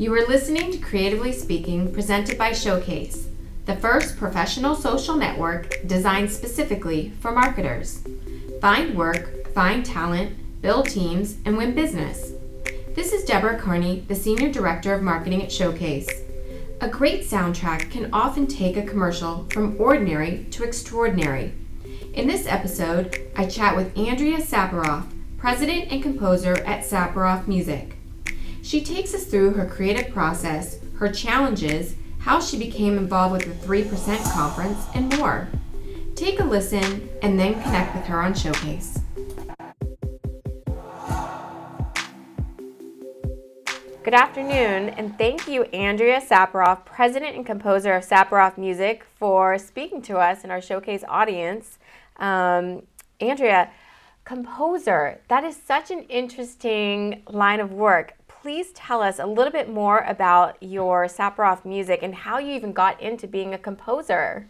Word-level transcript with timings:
You 0.00 0.14
are 0.14 0.26
listening 0.26 0.72
to 0.72 0.78
Creatively 0.78 1.30
Speaking, 1.30 1.92
presented 1.92 2.38
by 2.38 2.52
Showcase, 2.54 3.28
the 3.66 3.76
first 3.76 4.16
professional 4.16 4.74
social 4.74 5.14
network 5.14 5.86
designed 5.86 6.32
specifically 6.32 7.12
for 7.20 7.32
marketers. 7.32 8.02
Find 8.62 8.96
work, 8.96 9.52
find 9.52 9.84
talent, 9.84 10.62
build 10.62 10.88
teams, 10.88 11.36
and 11.44 11.54
win 11.54 11.74
business. 11.74 12.32
This 12.94 13.12
is 13.12 13.26
Deborah 13.26 13.60
Carney, 13.60 14.06
the 14.08 14.14
Senior 14.14 14.50
Director 14.50 14.94
of 14.94 15.02
Marketing 15.02 15.42
at 15.42 15.52
Showcase. 15.52 16.08
A 16.80 16.88
great 16.88 17.24
soundtrack 17.24 17.90
can 17.90 18.08
often 18.10 18.46
take 18.46 18.78
a 18.78 18.86
commercial 18.86 19.46
from 19.50 19.78
ordinary 19.78 20.46
to 20.52 20.64
extraordinary. 20.64 21.52
In 22.14 22.26
this 22.26 22.46
episode, 22.46 23.30
I 23.36 23.44
chat 23.44 23.76
with 23.76 23.94
Andrea 23.98 24.38
Saparoff, 24.38 25.04
President 25.36 25.92
and 25.92 26.02
Composer 26.02 26.54
at 26.64 26.86
Saparoff 26.86 27.46
Music. 27.46 27.98
She 28.70 28.84
takes 28.84 29.12
us 29.14 29.24
through 29.24 29.54
her 29.54 29.66
creative 29.66 30.12
process, 30.12 30.78
her 30.96 31.10
challenges, 31.10 31.96
how 32.20 32.38
she 32.38 32.56
became 32.56 32.98
involved 32.98 33.32
with 33.32 33.60
the 33.60 33.66
3% 33.66 34.32
conference, 34.32 34.86
and 34.94 35.18
more. 35.18 35.48
Take 36.14 36.38
a 36.38 36.44
listen 36.44 37.08
and 37.20 37.36
then 37.36 37.60
connect 37.64 37.96
with 37.96 38.04
her 38.04 38.22
on 38.22 38.32
Showcase. 38.32 39.00
Good 44.04 44.14
afternoon, 44.14 44.90
and 44.90 45.18
thank 45.18 45.48
you, 45.48 45.64
Andrea 45.64 46.20
Saparoff, 46.20 46.84
President 46.84 47.34
and 47.34 47.44
Composer 47.44 47.94
of 47.94 48.04
Saparoff 48.06 48.56
Music, 48.56 49.04
for 49.16 49.58
speaking 49.58 50.00
to 50.02 50.18
us 50.18 50.44
in 50.44 50.52
our 50.52 50.62
Showcase 50.62 51.02
audience. 51.08 51.80
Um, 52.18 52.84
Andrea, 53.20 53.72
composer, 54.24 55.20
that 55.26 55.42
is 55.42 55.56
such 55.56 55.90
an 55.90 56.04
interesting 56.04 57.24
line 57.26 57.58
of 57.58 57.72
work 57.72 58.14
please 58.40 58.72
tell 58.72 59.02
us 59.02 59.18
a 59.18 59.26
little 59.26 59.52
bit 59.52 59.68
more 59.68 59.98
about 60.06 60.56
your 60.62 61.06
Saparoff 61.06 61.64
music 61.64 62.00
and 62.02 62.14
how 62.14 62.38
you 62.38 62.54
even 62.54 62.72
got 62.72 63.00
into 63.00 63.26
being 63.26 63.52
a 63.52 63.58
composer? 63.58 64.48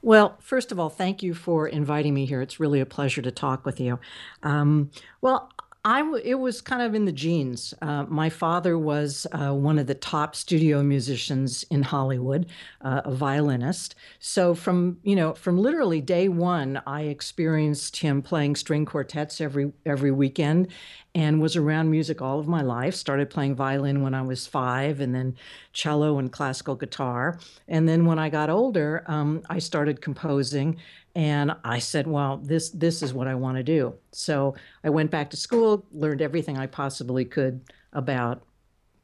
Well, 0.00 0.36
first 0.40 0.72
of 0.72 0.80
all, 0.80 0.88
thank 0.88 1.22
you 1.22 1.34
for 1.34 1.68
inviting 1.68 2.14
me 2.14 2.26
here. 2.26 2.40
It's 2.40 2.58
really 2.58 2.80
a 2.80 2.86
pleasure 2.86 3.22
to 3.22 3.30
talk 3.30 3.64
with 3.64 3.80
you. 3.80 3.98
Um, 4.42 4.90
well, 5.20 5.50
I 5.84 5.98
w- 5.98 6.22
it 6.24 6.36
was 6.36 6.60
kind 6.60 6.80
of 6.80 6.94
in 6.94 7.06
the 7.06 7.12
genes. 7.12 7.74
Uh, 7.82 8.04
my 8.04 8.28
father 8.30 8.78
was 8.78 9.26
uh, 9.32 9.52
one 9.52 9.80
of 9.80 9.88
the 9.88 9.96
top 9.96 10.36
studio 10.36 10.80
musicians 10.82 11.64
in 11.70 11.82
Hollywood, 11.82 12.46
uh, 12.82 13.02
a 13.04 13.12
violinist. 13.12 13.96
So 14.20 14.54
from 14.54 14.98
you 15.02 15.16
know 15.16 15.34
from 15.34 15.58
literally 15.58 16.00
day 16.00 16.28
one, 16.28 16.80
I 16.86 17.02
experienced 17.02 17.96
him 17.96 18.22
playing 18.22 18.56
string 18.56 18.84
quartets 18.84 19.40
every 19.40 19.72
every 19.84 20.12
weekend, 20.12 20.68
and 21.14 21.40
was 21.40 21.56
around 21.56 21.90
music 21.90 22.22
all 22.22 22.38
of 22.38 22.48
my 22.48 22.62
life. 22.62 22.94
Started 22.94 23.28
playing 23.30 23.54
violin 23.54 24.02
when 24.02 24.14
I 24.14 24.22
was 24.22 24.46
five, 24.46 25.00
and 25.00 25.14
then 25.14 25.36
cello 25.72 26.18
and 26.18 26.32
classical 26.32 26.74
guitar. 26.74 27.38
And 27.68 27.88
then 27.88 28.06
when 28.06 28.18
I 28.18 28.28
got 28.30 28.50
older, 28.50 29.04
um, 29.06 29.42
I 29.50 29.58
started 29.58 30.00
composing 30.00 30.78
and 31.14 31.54
I 31.64 31.78
said, 31.78 32.06
"Well, 32.06 32.38
this 32.38 32.70
this 32.70 33.02
is 33.02 33.12
what 33.12 33.28
I 33.28 33.34
want 33.34 33.58
to 33.58 33.62
do." 33.62 33.94
So 34.12 34.54
I 34.84 34.90
went 34.90 35.10
back 35.10 35.30
to 35.30 35.36
school, 35.36 35.84
learned 35.92 36.22
everything 36.22 36.56
I 36.56 36.66
possibly 36.66 37.24
could 37.24 37.60
about 37.92 38.42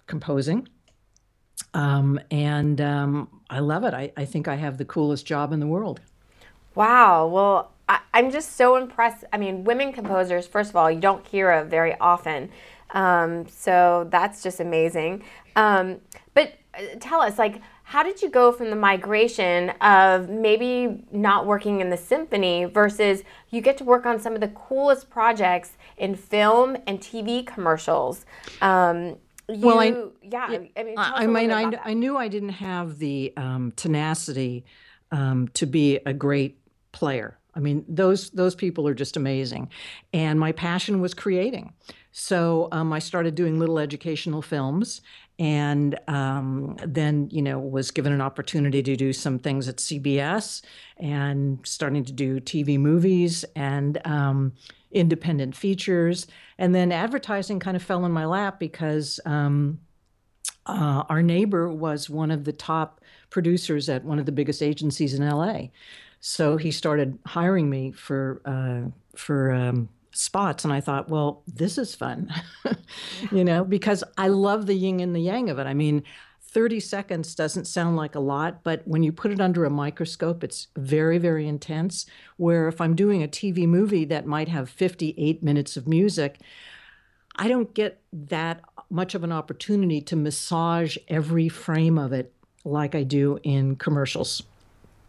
composing, 0.06 0.66
um, 1.74 2.18
and 2.30 2.80
um, 2.80 3.28
I 3.50 3.58
love 3.60 3.84
it. 3.84 3.94
I, 3.94 4.12
I 4.16 4.24
think 4.24 4.48
I 4.48 4.54
have 4.54 4.78
the 4.78 4.84
coolest 4.84 5.26
job 5.26 5.52
in 5.52 5.60
the 5.60 5.66
world. 5.66 6.00
Wow. 6.74 7.26
Well, 7.26 7.72
I, 7.88 8.00
am 8.14 8.30
just 8.30 8.56
so 8.56 8.76
impressed. 8.76 9.24
I 9.32 9.38
mean, 9.38 9.64
women 9.64 9.92
composers, 9.92 10.46
first 10.46 10.70
of 10.70 10.76
all, 10.76 10.90
you 10.90 11.00
don't 11.00 11.26
hear 11.26 11.50
of 11.50 11.68
very 11.68 11.98
often. 11.98 12.50
Um, 12.90 13.46
so 13.48 14.06
that's 14.10 14.42
just 14.42 14.60
amazing. 14.60 15.22
Um, 15.56 16.00
but 16.34 16.54
uh, 16.74 16.82
tell 17.00 17.20
us, 17.20 17.38
like, 17.38 17.60
how 17.82 18.02
did 18.02 18.20
you 18.20 18.28
go 18.28 18.52
from 18.52 18.68
the 18.68 18.76
migration 18.76 19.70
of 19.80 20.28
maybe 20.28 21.04
not 21.10 21.46
working 21.46 21.80
in 21.80 21.88
the 21.88 21.96
symphony 21.96 22.66
versus 22.66 23.22
you 23.50 23.62
get 23.62 23.78
to 23.78 23.84
work 23.84 24.04
on 24.04 24.20
some 24.20 24.34
of 24.34 24.40
the 24.40 24.48
coolest 24.48 25.08
projects 25.08 25.72
in 25.96 26.14
film 26.14 26.76
and 26.86 27.00
TV 27.00 27.46
commercials? 27.46 28.26
Um, 28.60 29.16
you, 29.48 29.66
well, 29.66 29.80
I, 29.80 30.04
yeah, 30.22 30.44
I 30.76 30.82
mean, 30.82 30.98
I, 30.98 31.12
I 31.24 31.26
mean, 31.26 31.50
I, 31.50 31.72
I, 31.82 31.94
knew 31.94 32.18
I 32.18 32.28
didn't 32.28 32.50
have 32.50 32.98
the 32.98 33.32
um, 33.38 33.72
tenacity 33.76 34.66
um, 35.10 35.48
to 35.54 35.64
be 35.64 35.98
a 36.04 36.12
great 36.12 36.58
player. 36.92 37.38
I 37.58 37.60
mean, 37.60 37.84
those 37.88 38.30
those 38.30 38.54
people 38.54 38.86
are 38.86 38.94
just 38.94 39.16
amazing, 39.16 39.68
and 40.12 40.38
my 40.38 40.52
passion 40.52 41.00
was 41.00 41.12
creating. 41.12 41.72
So 42.12 42.68
um, 42.70 42.92
I 42.92 43.00
started 43.00 43.34
doing 43.34 43.58
little 43.58 43.80
educational 43.80 44.42
films, 44.42 45.00
and 45.40 45.98
um, 46.06 46.76
then 46.86 47.28
you 47.32 47.42
know 47.42 47.58
was 47.58 47.90
given 47.90 48.12
an 48.12 48.20
opportunity 48.20 48.80
to 48.80 48.94
do 48.94 49.12
some 49.12 49.40
things 49.40 49.68
at 49.68 49.78
CBS 49.78 50.62
and 50.98 51.58
starting 51.64 52.04
to 52.04 52.12
do 52.12 52.38
TV 52.38 52.78
movies 52.78 53.44
and 53.56 54.00
um, 54.06 54.52
independent 54.92 55.56
features, 55.56 56.28
and 56.58 56.72
then 56.72 56.92
advertising 56.92 57.58
kind 57.58 57.76
of 57.76 57.82
fell 57.82 58.06
in 58.06 58.12
my 58.12 58.24
lap 58.24 58.60
because. 58.60 59.20
Um, 59.26 59.80
uh, 60.66 61.02
our 61.08 61.22
neighbor 61.22 61.72
was 61.72 62.10
one 62.10 62.30
of 62.30 62.44
the 62.44 62.52
top 62.52 63.00
producers 63.30 63.88
at 63.88 64.04
one 64.04 64.18
of 64.18 64.26
the 64.26 64.32
biggest 64.32 64.62
agencies 64.62 65.14
in 65.14 65.26
LA. 65.26 65.68
So 66.20 66.56
he 66.56 66.70
started 66.70 67.18
hiring 67.26 67.70
me 67.70 67.92
for 67.92 68.40
uh, 68.44 68.90
for 69.16 69.52
um, 69.52 69.88
spots 70.12 70.64
and 70.64 70.72
I 70.72 70.80
thought, 70.80 71.08
well, 71.08 71.42
this 71.46 71.78
is 71.78 71.94
fun, 71.94 72.32
you 73.32 73.44
know, 73.44 73.64
because 73.64 74.02
I 74.16 74.28
love 74.28 74.66
the 74.66 74.74
yin 74.74 75.00
and 75.00 75.14
the 75.14 75.20
yang 75.20 75.48
of 75.48 75.58
it. 75.58 75.66
I 75.66 75.74
mean, 75.74 76.02
30 76.42 76.80
seconds 76.80 77.34
doesn't 77.34 77.66
sound 77.66 77.96
like 77.96 78.14
a 78.14 78.20
lot, 78.20 78.64
but 78.64 78.82
when 78.86 79.02
you 79.02 79.12
put 79.12 79.30
it 79.30 79.40
under 79.40 79.64
a 79.64 79.70
microscope, 79.70 80.42
it's 80.42 80.68
very, 80.76 81.18
very 81.18 81.46
intense. 81.46 82.06
Where 82.36 82.68
if 82.68 82.80
I'm 82.80 82.96
doing 82.96 83.22
a 83.22 83.28
TV 83.28 83.68
movie 83.68 84.04
that 84.06 84.26
might 84.26 84.48
have 84.48 84.70
58 84.70 85.42
minutes 85.42 85.76
of 85.76 85.86
music, 85.86 86.40
I 87.36 87.48
don't 87.48 87.72
get 87.74 88.00
that 88.12 88.62
much 88.90 89.14
of 89.14 89.22
an 89.22 89.30
opportunity 89.30 90.00
to 90.00 90.16
massage 90.16 90.96
every 91.06 91.48
frame 91.48 91.98
of 91.98 92.12
it 92.12 92.32
like 92.64 92.94
I 92.94 93.02
do 93.02 93.38
in 93.42 93.76
commercials. 93.76 94.42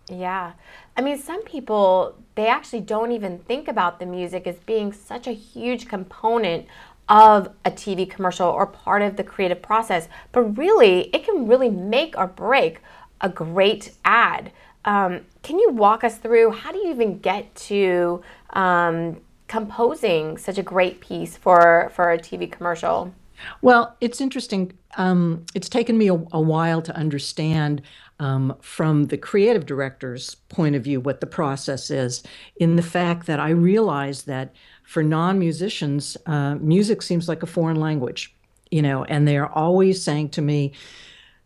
Yeah. 0.09 0.53
I 0.97 1.01
mean, 1.01 1.17
some 1.17 1.43
people, 1.43 2.15
they 2.35 2.47
actually 2.47 2.81
don't 2.81 3.11
even 3.11 3.39
think 3.39 3.67
about 3.67 3.99
the 3.99 4.05
music 4.05 4.47
as 4.47 4.57
being 4.59 4.91
such 4.91 5.27
a 5.27 5.31
huge 5.31 5.87
component 5.87 6.65
of 7.07 7.49
a 7.65 7.71
TV 7.71 8.09
commercial 8.09 8.47
or 8.47 8.67
part 8.67 9.01
of 9.01 9.17
the 9.17 9.23
creative 9.23 9.61
process. 9.61 10.07
But 10.31 10.57
really, 10.57 11.09
it 11.13 11.23
can 11.23 11.47
really 11.47 11.69
make 11.69 12.17
or 12.17 12.27
break 12.27 12.81
a 13.21 13.29
great 13.29 13.93
ad. 14.05 14.51
Um, 14.85 15.21
can 15.43 15.59
you 15.59 15.71
walk 15.71 16.03
us 16.03 16.17
through 16.17 16.51
how 16.51 16.71
do 16.71 16.77
you 16.79 16.89
even 16.89 17.19
get 17.19 17.53
to 17.55 18.21
um, 18.51 19.17
composing 19.47 20.37
such 20.37 20.57
a 20.57 20.63
great 20.63 21.01
piece 21.01 21.35
for, 21.35 21.91
for 21.93 22.11
a 22.11 22.17
TV 22.17 22.49
commercial? 22.49 23.13
Well, 23.61 23.95
it's 24.01 24.21
interesting. 24.21 24.73
Um, 24.97 25.45
it's 25.53 25.69
taken 25.69 25.97
me 25.97 26.07
a, 26.07 26.13
a, 26.13 26.41
while 26.41 26.81
to 26.81 26.95
understand 26.95 27.81
um, 28.19 28.55
from 28.61 29.05
the 29.05 29.17
creative 29.17 29.65
director's 29.65 30.35
point 30.35 30.75
of 30.75 30.83
view 30.83 30.99
what 30.99 31.21
the 31.21 31.27
process 31.27 31.89
is, 31.89 32.23
in 32.57 32.75
the 32.75 32.81
fact 32.81 33.27
that 33.27 33.39
I 33.39 33.49
realize 33.49 34.23
that 34.23 34.53
for 34.83 35.03
non 35.03 35.39
musicians, 35.39 36.17
uh, 36.25 36.55
music 36.55 37.01
seems 37.01 37.29
like 37.29 37.43
a 37.43 37.47
foreign 37.47 37.79
language, 37.79 38.35
you 38.71 38.81
know, 38.81 39.03
and 39.05 39.27
they're 39.27 39.51
always 39.51 40.03
saying 40.03 40.29
to 40.29 40.41
me, 40.41 40.73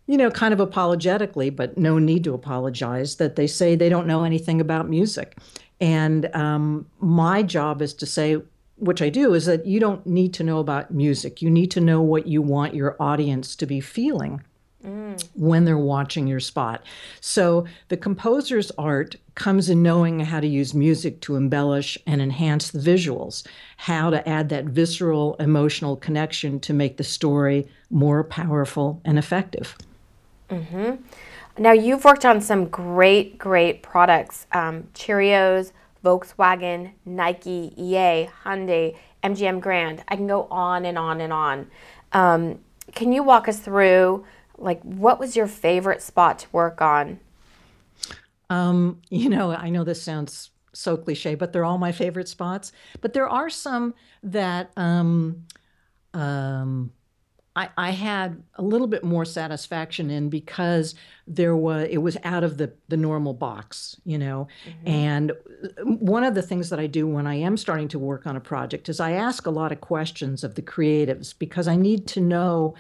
you 0.07 0.17
know, 0.17 0.31
kind 0.31 0.53
of 0.53 0.59
apologetically, 0.59 1.49
but 1.49 1.77
no 1.77 1.97
need 1.97 2.23
to 2.23 2.33
apologize, 2.33 3.17
that 3.17 3.35
they 3.35 3.47
say 3.47 3.75
they 3.75 3.89
don't 3.89 4.07
know 4.07 4.23
anything 4.23 4.59
about 4.59 4.89
music. 4.89 5.37
And 5.79 6.33
um, 6.35 6.85
my 6.99 7.43
job 7.43 7.81
is 7.81 7.93
to 7.95 8.05
say, 8.05 8.37
which 8.77 9.01
I 9.01 9.09
do, 9.09 9.33
is 9.33 9.45
that 9.45 9.65
you 9.65 9.79
don't 9.79 10.05
need 10.05 10.33
to 10.35 10.43
know 10.43 10.59
about 10.59 10.91
music. 10.91 11.41
You 11.41 11.49
need 11.49 11.71
to 11.71 11.81
know 11.81 12.01
what 12.01 12.27
you 12.27 12.41
want 12.41 12.75
your 12.75 12.95
audience 12.99 13.55
to 13.57 13.65
be 13.65 13.79
feeling 13.79 14.41
mm. 14.83 15.23
when 15.33 15.65
they're 15.65 15.77
watching 15.77 16.27
your 16.27 16.39
spot. 16.39 16.83
So 17.19 17.65
the 17.87 17.97
composer's 17.97 18.71
art 18.77 19.15
comes 19.35 19.69
in 19.69 19.81
knowing 19.81 20.19
how 20.19 20.39
to 20.39 20.47
use 20.47 20.73
music 20.73 21.21
to 21.21 21.35
embellish 21.35 21.97
and 22.05 22.21
enhance 22.21 22.71
the 22.71 22.79
visuals, 22.79 23.45
how 23.77 24.09
to 24.09 24.27
add 24.27 24.49
that 24.49 24.65
visceral 24.65 25.35
emotional 25.35 25.95
connection 25.95 26.59
to 26.61 26.73
make 26.73 26.97
the 26.97 27.03
story 27.03 27.67
more 27.89 28.23
powerful 28.23 29.01
and 29.05 29.17
effective. 29.17 29.75
Mm-hmm. 30.49 30.95
Now, 31.57 31.71
you've 31.71 32.03
worked 32.03 32.25
on 32.25 32.41
some 32.41 32.67
great, 32.67 33.37
great 33.37 33.83
products 33.83 34.47
um, 34.51 34.87
Cheerios, 34.95 35.71
Volkswagen, 36.03 36.91
Nike, 37.05 37.73
EA, 37.77 38.29
Hyundai, 38.43 38.95
MGM 39.23 39.61
Grand. 39.61 40.03
I 40.07 40.15
can 40.15 40.27
go 40.27 40.47
on 40.51 40.85
and 40.85 40.97
on 40.97 41.21
and 41.21 41.31
on. 41.31 41.71
Um, 42.11 42.59
can 42.93 43.13
you 43.13 43.23
walk 43.23 43.47
us 43.47 43.59
through, 43.59 44.25
like, 44.57 44.81
what 44.83 45.19
was 45.19 45.35
your 45.35 45.47
favorite 45.47 46.01
spot 46.01 46.39
to 46.39 46.47
work 46.51 46.81
on? 46.81 47.19
Um, 48.49 49.01
you 49.09 49.29
know, 49.29 49.51
I 49.51 49.69
know 49.69 49.83
this 49.83 50.01
sounds 50.01 50.51
so 50.73 50.97
cliche, 50.97 51.35
but 51.35 51.53
they're 51.53 51.65
all 51.65 51.77
my 51.77 51.91
favorite 51.91 52.27
spots. 52.27 52.71
But 53.01 53.13
there 53.13 53.29
are 53.29 53.49
some 53.49 53.93
that 54.23 54.71
um, 54.75 55.45
um, 56.13 56.91
I, 57.55 57.69
I 57.77 57.91
had 57.91 58.41
a 58.55 58.63
little 58.63 58.87
bit 58.87 59.03
more 59.03 59.25
satisfaction 59.25 60.09
in 60.09 60.29
because 60.29 60.95
there 61.27 61.55
was 61.55 61.87
it 61.89 61.99
was 61.99 62.17
out 62.23 62.43
of 62.43 62.57
the 62.57 62.73
the 62.87 62.97
normal 62.97 63.33
box, 63.33 63.99
you 64.05 64.17
know. 64.17 64.47
Mm-hmm. 64.67 64.87
And 64.87 65.31
uh, 65.31 65.83
one 65.85 66.23
of 66.23 66.33
the 66.33 66.41
things 66.41 66.69
that 66.71 66.79
I 66.79 66.87
do 66.87 67.07
when 67.07 67.27
I 67.27 67.35
am 67.35 67.57
starting 67.57 67.87
to 67.89 67.99
work 67.99 68.25
on 68.25 68.35
a 68.35 68.41
project 68.41 68.89
is 68.89 68.99
I 68.99 69.11
ask 69.11 69.45
a 69.45 69.51
lot 69.51 69.71
of 69.71 69.81
questions 69.81 70.43
of 70.43 70.55
the 70.55 70.61
creatives 70.61 71.37
because 71.37 71.67
I 71.67 71.75
need 71.75 72.07
to 72.07 72.21
know 72.21 72.73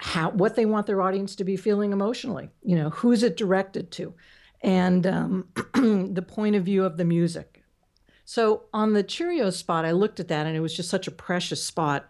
how 0.00 0.30
what 0.30 0.56
they 0.56 0.66
want 0.66 0.86
their 0.86 1.02
audience 1.02 1.36
to 1.36 1.44
be 1.44 1.56
feeling 1.56 1.92
emotionally. 1.92 2.50
You 2.64 2.76
know, 2.76 2.90
who's 2.90 3.22
it 3.22 3.36
directed 3.36 3.92
to, 3.92 4.12
and 4.60 5.06
um, 5.06 5.48
the 5.74 6.24
point 6.26 6.56
of 6.56 6.64
view 6.64 6.84
of 6.84 6.96
the 6.96 7.04
music. 7.04 7.62
So 8.24 8.62
on 8.72 8.94
the 8.94 9.04
Cheerios 9.04 9.52
spot, 9.52 9.84
I 9.84 9.92
looked 9.92 10.18
at 10.18 10.28
that 10.28 10.46
and 10.46 10.56
it 10.56 10.60
was 10.60 10.74
just 10.74 10.88
such 10.88 11.06
a 11.06 11.10
precious 11.10 11.62
spot 11.62 12.08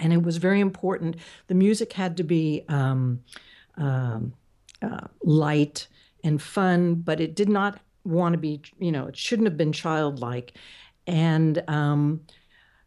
and 0.00 0.12
it 0.12 0.22
was 0.22 0.36
very 0.36 0.60
important. 0.60 1.16
The 1.46 1.54
music 1.54 1.92
had 1.92 2.16
to 2.16 2.24
be 2.24 2.64
um, 2.68 3.20
um, 3.76 4.32
uh, 4.82 5.06
light 5.22 5.86
and 6.22 6.40
fun, 6.40 6.96
but 6.96 7.20
it 7.20 7.34
did 7.34 7.48
not 7.48 7.80
want 8.04 8.32
to 8.34 8.38
be, 8.38 8.60
you 8.78 8.92
know, 8.92 9.06
it 9.06 9.16
shouldn't 9.16 9.46
have 9.46 9.56
been 9.56 9.72
childlike. 9.72 10.58
And 11.06 11.62
um, 11.68 12.22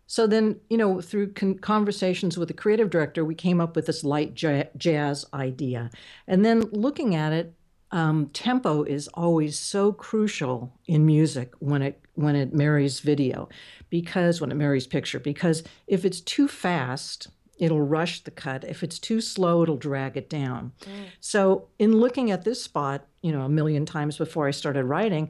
so 0.08 0.26
then, 0.28 0.60
you 0.70 0.78
know, 0.78 1.02
through 1.02 1.34
con- 1.34 1.60
conversations 1.60 2.38
with 2.38 2.48
the 2.48 2.54
creative 2.54 2.90
director, 2.90 3.26
we 3.26 3.36
came 3.36 3.60
up 3.60 3.76
with 3.76 3.86
this 3.86 4.04
light 4.04 4.34
j- 4.34 4.70
jazz 4.78 5.26
idea. 5.34 5.92
And 6.28 6.44
then 6.46 6.62
looking 6.72 7.16
at 7.16 7.34
it, 7.34 7.54
um, 7.92 8.28
tempo 8.28 8.84
is 8.84 9.08
always 9.10 9.58
so 9.58 9.92
crucial 9.92 10.74
in 10.88 11.06
music 11.06 11.54
when 11.60 11.82
it 11.82 12.02
when 12.18 12.36
it 12.36 12.54
marries 12.54 13.00
video 13.00 13.48
because 13.90 14.42
when 14.42 14.52
it 14.52 14.56
marries 14.56 14.88
picture 14.88 15.20
because 15.20 15.64
if 15.88 16.04
it's 16.04 16.20
too 16.20 16.48
fast 16.48 17.28
it'll 17.60 17.82
rush 17.82 18.24
the 18.24 18.30
cut. 18.30 18.64
If 18.64 18.84
it's 18.84 19.00
too 19.00 19.20
slow 19.20 19.64
it'll 19.64 19.78
drag 19.78 20.16
it 20.16 20.30
down. 20.30 20.74
Mm. 20.82 21.06
so 21.20 21.68
in 21.80 21.98
looking 21.98 22.32
at 22.32 22.44
this 22.44 22.62
spot 22.62 23.06
you 23.22 23.32
know 23.32 23.42
a 23.42 23.50
million 23.50 23.86
times 23.86 24.18
before 24.18 24.48
i 24.48 24.52
started 24.52 24.86
writing 24.86 25.30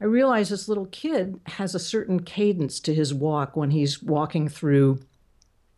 i 0.00 0.04
realized 0.04 0.50
this 0.50 0.68
little 0.68 0.86
kid 0.86 1.40
has 1.46 1.74
a 1.74 1.78
certain 1.78 2.20
cadence 2.20 2.80
to 2.80 2.94
his 2.94 3.12
walk 3.14 3.56
when 3.56 3.70
he's 3.70 4.02
walking 4.02 4.48
through 4.48 5.00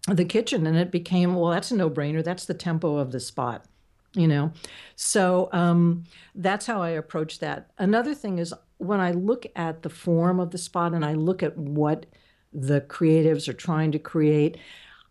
the 0.08 0.24
kitchen 0.24 0.66
and 0.66 0.76
it 0.76 0.90
became 0.90 1.34
well 1.34 1.50
that's 1.50 1.70
a 1.70 1.76
no-brainer. 1.76 2.22
That's 2.22 2.44
the 2.44 2.54
tempo 2.54 2.96
of 2.96 3.12
the 3.12 3.20
spot 3.20 3.66
you 4.14 4.26
know? 4.26 4.52
So 4.96 5.48
um, 5.52 6.04
that's 6.34 6.66
how 6.66 6.82
i 6.82 6.90
approach 6.90 7.38
that. 7.38 7.70
Another 7.78 8.14
thing 8.14 8.38
is 8.38 8.52
when 8.80 9.00
i 9.00 9.12
look 9.12 9.46
at 9.56 9.82
the 9.82 9.88
form 9.88 10.40
of 10.40 10.50
the 10.50 10.58
spot 10.58 10.92
and 10.92 11.04
i 11.04 11.12
look 11.12 11.42
at 11.42 11.56
what 11.56 12.06
the 12.52 12.80
creatives 12.82 13.48
are 13.48 13.54
trying 13.54 13.92
to 13.92 13.98
create 13.98 14.56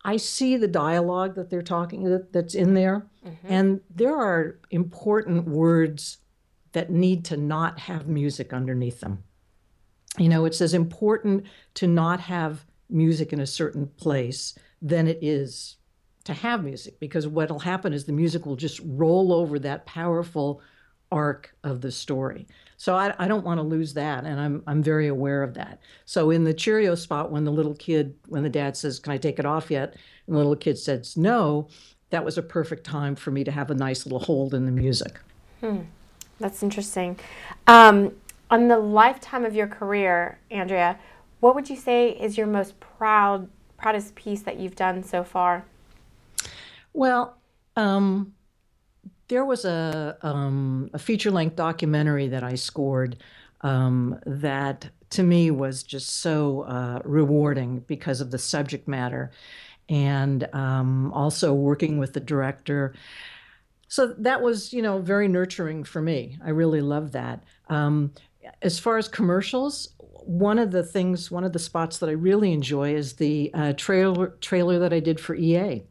i 0.03 0.17
see 0.17 0.57
the 0.57 0.67
dialogue 0.67 1.35
that 1.35 1.49
they're 1.49 1.61
talking 1.61 2.03
that, 2.03 2.33
that's 2.33 2.55
in 2.55 2.73
there 2.73 3.07
mm-hmm. 3.25 3.47
and 3.47 3.81
there 3.89 4.15
are 4.15 4.59
important 4.71 5.47
words 5.47 6.17
that 6.71 6.89
need 6.89 7.25
to 7.25 7.37
not 7.37 7.79
have 7.79 8.07
music 8.07 8.53
underneath 8.53 8.99
them 8.99 9.23
you 10.17 10.29
know 10.29 10.45
it's 10.45 10.61
as 10.61 10.73
important 10.73 11.45
to 11.73 11.87
not 11.87 12.19
have 12.19 12.65
music 12.89 13.31
in 13.31 13.39
a 13.39 13.47
certain 13.47 13.87
place 13.97 14.57
than 14.81 15.07
it 15.07 15.19
is 15.21 15.77
to 16.23 16.33
have 16.33 16.63
music 16.63 16.99
because 16.99 17.27
what'll 17.27 17.59
happen 17.59 17.93
is 17.93 18.05
the 18.05 18.11
music 18.13 18.45
will 18.45 18.55
just 18.55 18.81
roll 18.83 19.31
over 19.33 19.59
that 19.59 19.85
powerful 19.85 20.61
arc 21.11 21.55
of 21.63 21.81
the 21.81 21.91
story. 21.91 22.47
So 22.77 22.95
I, 22.95 23.13
I 23.19 23.27
don't 23.27 23.43
want 23.43 23.57
to 23.57 23.63
lose 23.63 23.93
that, 23.95 24.25
and 24.25 24.39
I'm 24.39 24.63
I'm 24.65 24.81
very 24.81 25.07
aware 25.07 25.43
of 25.43 25.53
that. 25.55 25.79
So 26.05 26.29
in 26.31 26.43
the 26.43 26.53
Cheerio 26.53 26.95
spot, 26.95 27.31
when 27.31 27.43
the 27.43 27.51
little 27.51 27.75
kid, 27.75 28.15
when 28.27 28.43
the 28.43 28.49
dad 28.49 28.77
says, 28.77 28.99
"Can 28.99 29.11
I 29.11 29.17
take 29.17 29.39
it 29.39 29.45
off 29.45 29.69
yet?" 29.69 29.95
and 30.27 30.35
the 30.35 30.37
little 30.37 30.55
kid 30.55 30.77
says, 30.77 31.17
"No," 31.17 31.67
that 32.09 32.23
was 32.23 32.37
a 32.37 32.41
perfect 32.41 32.85
time 32.85 33.15
for 33.15 33.31
me 33.31 33.43
to 33.43 33.51
have 33.51 33.69
a 33.69 33.75
nice 33.75 34.05
little 34.05 34.19
hold 34.19 34.53
in 34.53 34.65
the 34.65 34.71
music. 34.71 35.19
Hmm. 35.59 35.81
That's 36.39 36.63
interesting. 36.63 37.19
Um, 37.67 38.13
on 38.49 38.69
the 38.69 38.79
lifetime 38.79 39.43
of 39.45 39.53
your 39.53 39.67
career, 39.67 40.39
Andrea, 40.49 40.97
what 41.41 41.53
would 41.55 41.69
you 41.69 41.75
say 41.75 42.09
is 42.11 42.37
your 42.37 42.47
most 42.47 42.79
proud 42.79 43.49
proudest 43.77 44.15
piece 44.15 44.41
that 44.43 44.57
you've 44.57 44.75
done 44.75 45.03
so 45.03 45.23
far? 45.23 45.65
Well, 46.93 47.37
um, 47.75 48.33
there 49.29 49.45
was 49.45 49.63
a, 49.63 50.17
um, 50.21 50.89
a 50.93 50.99
feature 50.99 51.31
length 51.31 51.55
documentary 51.55 52.27
that 52.27 52.43
I 52.43 52.55
scored 52.55 53.17
um, 53.61 54.19
that 54.25 54.89
to 55.11 55.23
me 55.23 55.51
was 55.51 55.83
just 55.83 56.21
so 56.21 56.61
uh, 56.61 56.99
rewarding 57.03 57.79
because 57.87 58.21
of 58.21 58.31
the 58.31 58.37
subject 58.37 58.87
matter 58.87 59.31
and 59.87 60.47
um, 60.53 61.11
also 61.13 61.53
working 61.53 61.97
with 61.97 62.13
the 62.13 62.19
director. 62.19 62.93
So 63.87 64.07
that 64.19 64.41
was, 64.41 64.73
you 64.73 64.81
know, 64.81 64.99
very 64.99 65.27
nurturing 65.27 65.83
for 65.83 66.01
me. 66.01 66.37
I 66.43 66.49
really 66.49 66.81
love 66.81 67.11
that. 67.13 67.43
Um, 67.69 68.11
as 68.61 68.79
far 68.79 68.97
as 68.97 69.07
commercials, 69.07 69.89
one 69.97 70.59
of 70.59 70.71
the 70.71 70.83
things, 70.83 71.31
one 71.31 71.43
of 71.43 71.53
the 71.53 71.59
spots 71.59 71.97
that 71.99 72.09
I 72.09 72.13
really 72.13 72.51
enjoy 72.53 72.93
is 72.93 73.13
the 73.13 73.51
uh, 73.53 73.73
trailer 73.73 74.27
trailer 74.41 74.79
that 74.79 74.93
I 74.93 74.99
did 74.99 75.19
for 75.19 75.35
EA. 75.35 75.83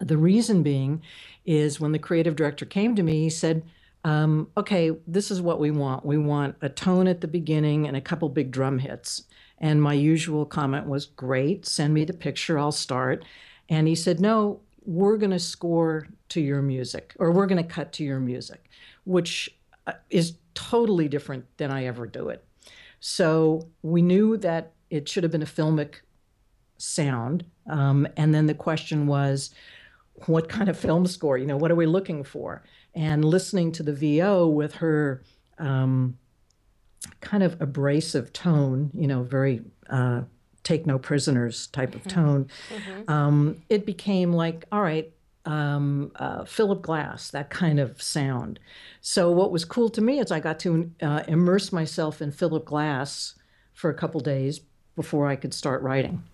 The 0.00 0.16
reason 0.16 0.64
being 0.64 1.02
is 1.46 1.80
when 1.80 1.92
the 1.92 1.98
creative 1.98 2.36
director 2.36 2.66
came 2.66 2.94
to 2.96 3.02
me, 3.02 3.22
he 3.22 3.30
said, 3.30 3.62
um, 4.04 4.48
okay, 4.56 4.92
this 5.06 5.30
is 5.30 5.40
what 5.40 5.58
we 5.58 5.70
want. 5.70 6.04
We 6.04 6.18
want 6.18 6.56
a 6.60 6.68
tone 6.68 7.08
at 7.08 7.20
the 7.20 7.28
beginning 7.28 7.86
and 7.86 7.96
a 7.96 8.00
couple 8.00 8.28
big 8.28 8.50
drum 8.50 8.78
hits. 8.78 9.24
And 9.58 9.80
my 9.80 9.94
usual 9.94 10.44
comment 10.44 10.86
was, 10.86 11.06
great, 11.06 11.66
send 11.66 11.94
me 11.94 12.04
the 12.04 12.12
picture, 12.12 12.58
I'll 12.58 12.72
start. 12.72 13.24
And 13.68 13.88
he 13.88 13.94
said, 13.94 14.20
no, 14.20 14.60
we're 14.84 15.16
going 15.16 15.30
to 15.32 15.38
score 15.38 16.06
to 16.28 16.40
your 16.40 16.62
music 16.62 17.14
or 17.18 17.32
we're 17.32 17.46
going 17.46 17.62
to 17.62 17.68
cut 17.68 17.92
to 17.94 18.04
your 18.04 18.20
music, 18.20 18.70
which 19.04 19.56
uh, 19.86 19.92
is 20.10 20.34
totally 20.54 21.08
different 21.08 21.44
than 21.56 21.70
I 21.70 21.86
ever 21.86 22.06
do 22.06 22.28
it. 22.28 22.44
So 23.00 23.68
we 23.82 24.02
knew 24.02 24.36
that 24.38 24.72
it 24.90 25.08
should 25.08 25.24
have 25.24 25.32
been 25.32 25.42
a 25.42 25.46
filmic 25.46 25.96
sound. 26.78 27.44
Um, 27.68 28.06
and 28.16 28.34
then 28.34 28.46
the 28.46 28.54
question 28.54 29.06
was, 29.06 29.50
what 30.26 30.48
kind 30.48 30.68
of 30.68 30.78
film 30.78 31.06
score? 31.06 31.36
You 31.38 31.46
know, 31.46 31.56
what 31.56 31.70
are 31.70 31.76
we 31.76 31.86
looking 31.86 32.24
for? 32.24 32.62
And 32.94 33.24
listening 33.24 33.72
to 33.72 33.82
the 33.82 33.92
VO 33.92 34.48
with 34.48 34.76
her 34.76 35.22
um, 35.58 36.16
kind 37.20 37.42
of 37.42 37.60
abrasive 37.60 38.32
tone, 38.32 38.90
you 38.94 39.06
know, 39.06 39.22
very 39.22 39.62
uh, 39.90 40.22
take 40.62 40.86
no 40.86 40.98
prisoners 40.98 41.68
type 41.68 41.94
of 41.94 42.02
mm-hmm. 42.02 42.20
tone, 42.20 42.48
mm-hmm. 42.70 43.10
um, 43.10 43.62
it 43.68 43.86
became 43.86 44.32
like, 44.32 44.64
all 44.72 44.82
right, 44.82 45.12
um, 45.44 46.10
uh, 46.16 46.44
Philip 46.44 46.82
Glass, 46.82 47.30
that 47.30 47.50
kind 47.50 47.78
of 47.78 48.02
sound. 48.02 48.58
So 49.00 49.30
what 49.30 49.52
was 49.52 49.64
cool 49.64 49.88
to 49.90 50.00
me 50.00 50.18
is 50.18 50.32
I 50.32 50.40
got 50.40 50.58
to 50.60 50.90
uh, 51.00 51.22
immerse 51.28 51.72
myself 51.72 52.20
in 52.20 52.32
Philip 52.32 52.64
Glass 52.64 53.34
for 53.72 53.90
a 53.90 53.94
couple 53.94 54.20
days 54.20 54.60
before 54.96 55.28
I 55.28 55.36
could 55.36 55.54
start 55.54 55.82
writing. 55.82 56.24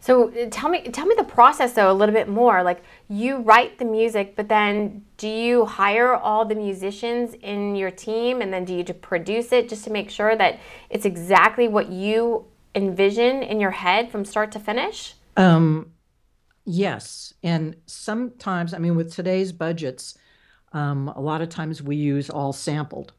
So 0.00 0.30
uh, 0.30 0.48
tell 0.50 0.68
me, 0.68 0.82
tell 0.82 1.06
me 1.06 1.14
the 1.16 1.24
process 1.24 1.72
though 1.72 1.90
a 1.90 1.94
little 1.94 2.14
bit 2.14 2.28
more. 2.28 2.62
Like 2.62 2.82
you 3.08 3.38
write 3.38 3.78
the 3.78 3.84
music, 3.84 4.36
but 4.36 4.48
then 4.48 5.04
do 5.16 5.28
you 5.28 5.64
hire 5.64 6.14
all 6.14 6.44
the 6.44 6.54
musicians 6.54 7.34
in 7.34 7.74
your 7.76 7.90
team, 7.90 8.40
and 8.40 8.52
then 8.52 8.64
do 8.64 8.74
you 8.74 8.84
to 8.84 8.94
produce 8.94 9.52
it 9.52 9.68
just 9.68 9.84
to 9.84 9.90
make 9.90 10.10
sure 10.10 10.36
that 10.36 10.58
it's 10.90 11.04
exactly 11.04 11.68
what 11.68 11.88
you 11.90 12.46
envision 12.74 13.42
in 13.42 13.58
your 13.58 13.70
head 13.70 14.10
from 14.10 14.24
start 14.24 14.52
to 14.52 14.60
finish? 14.60 15.14
Um, 15.36 15.92
yes, 16.64 17.34
and 17.42 17.76
sometimes, 17.86 18.74
I 18.74 18.78
mean, 18.78 18.96
with 18.96 19.12
today's 19.12 19.52
budgets, 19.52 20.16
um, 20.72 21.08
a 21.08 21.20
lot 21.20 21.40
of 21.40 21.48
times 21.48 21.82
we 21.82 21.96
use 21.96 22.30
all 22.30 22.52
sampled. 22.52 23.12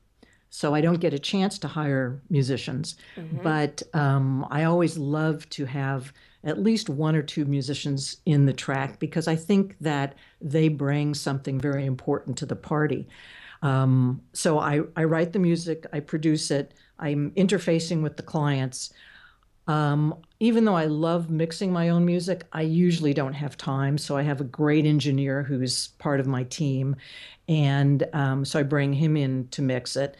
So 0.50 0.74
I 0.74 0.82
don't 0.82 1.00
get 1.00 1.14
a 1.14 1.20
chance 1.20 1.60
to 1.60 1.68
hire 1.68 2.22
musicians, 2.30 2.96
mm-hmm. 3.16 3.44
but 3.44 3.84
um, 3.94 4.48
I 4.50 4.64
always 4.64 4.98
love 4.98 5.48
to 5.52 5.66
have 5.66 6.14
at 6.44 6.62
least 6.62 6.90
one 6.90 7.16
or 7.16 7.22
two 7.22 7.46
musicians 7.46 8.18
in 8.26 8.46
the 8.46 8.54
track 8.54 9.00
because 9.00 9.28
I 9.28 9.36
think 9.36 9.76
that 9.82 10.16
they 10.42 10.70
bring 10.70 11.14
something 11.14 11.60
very 11.60 11.86
important 11.86 12.38
to 12.38 12.46
the 12.46 12.56
party. 12.56 13.08
Um, 13.62 14.22
so 14.34 14.60
I, 14.60 14.82
I 14.96 15.04
write 15.04 15.34
the 15.34 15.40
music, 15.40 15.86
I 15.92 16.00
produce 16.00 16.52
it, 16.52 16.74
I'm 17.00 17.32
interfacing 17.32 18.02
with 18.02 18.18
the 18.18 18.24
clients. 18.24 18.94
Um, 19.68 20.16
even 20.40 20.64
though 20.64 20.76
I 20.76 20.86
love 20.86 21.30
mixing 21.30 21.74
my 21.74 21.90
own 21.90 22.06
music, 22.06 22.46
I 22.54 22.62
usually 22.62 23.14
don't 23.14 23.34
have 23.34 23.58
time. 23.58 23.98
So 23.98 24.16
I 24.16 24.22
have 24.22 24.40
a 24.40 24.46
great 24.46 24.86
engineer 24.86 25.44
who's 25.44 25.90
part 26.00 26.20
of 26.20 26.28
my 26.28 26.44
team. 26.44 26.96
And 27.50 28.08
um, 28.14 28.46
so 28.46 28.60
I 28.60 28.64
bring 28.64 28.94
him 28.94 29.18
in 29.18 29.48
to 29.50 29.62
mix 29.62 29.96
it. 29.96 30.16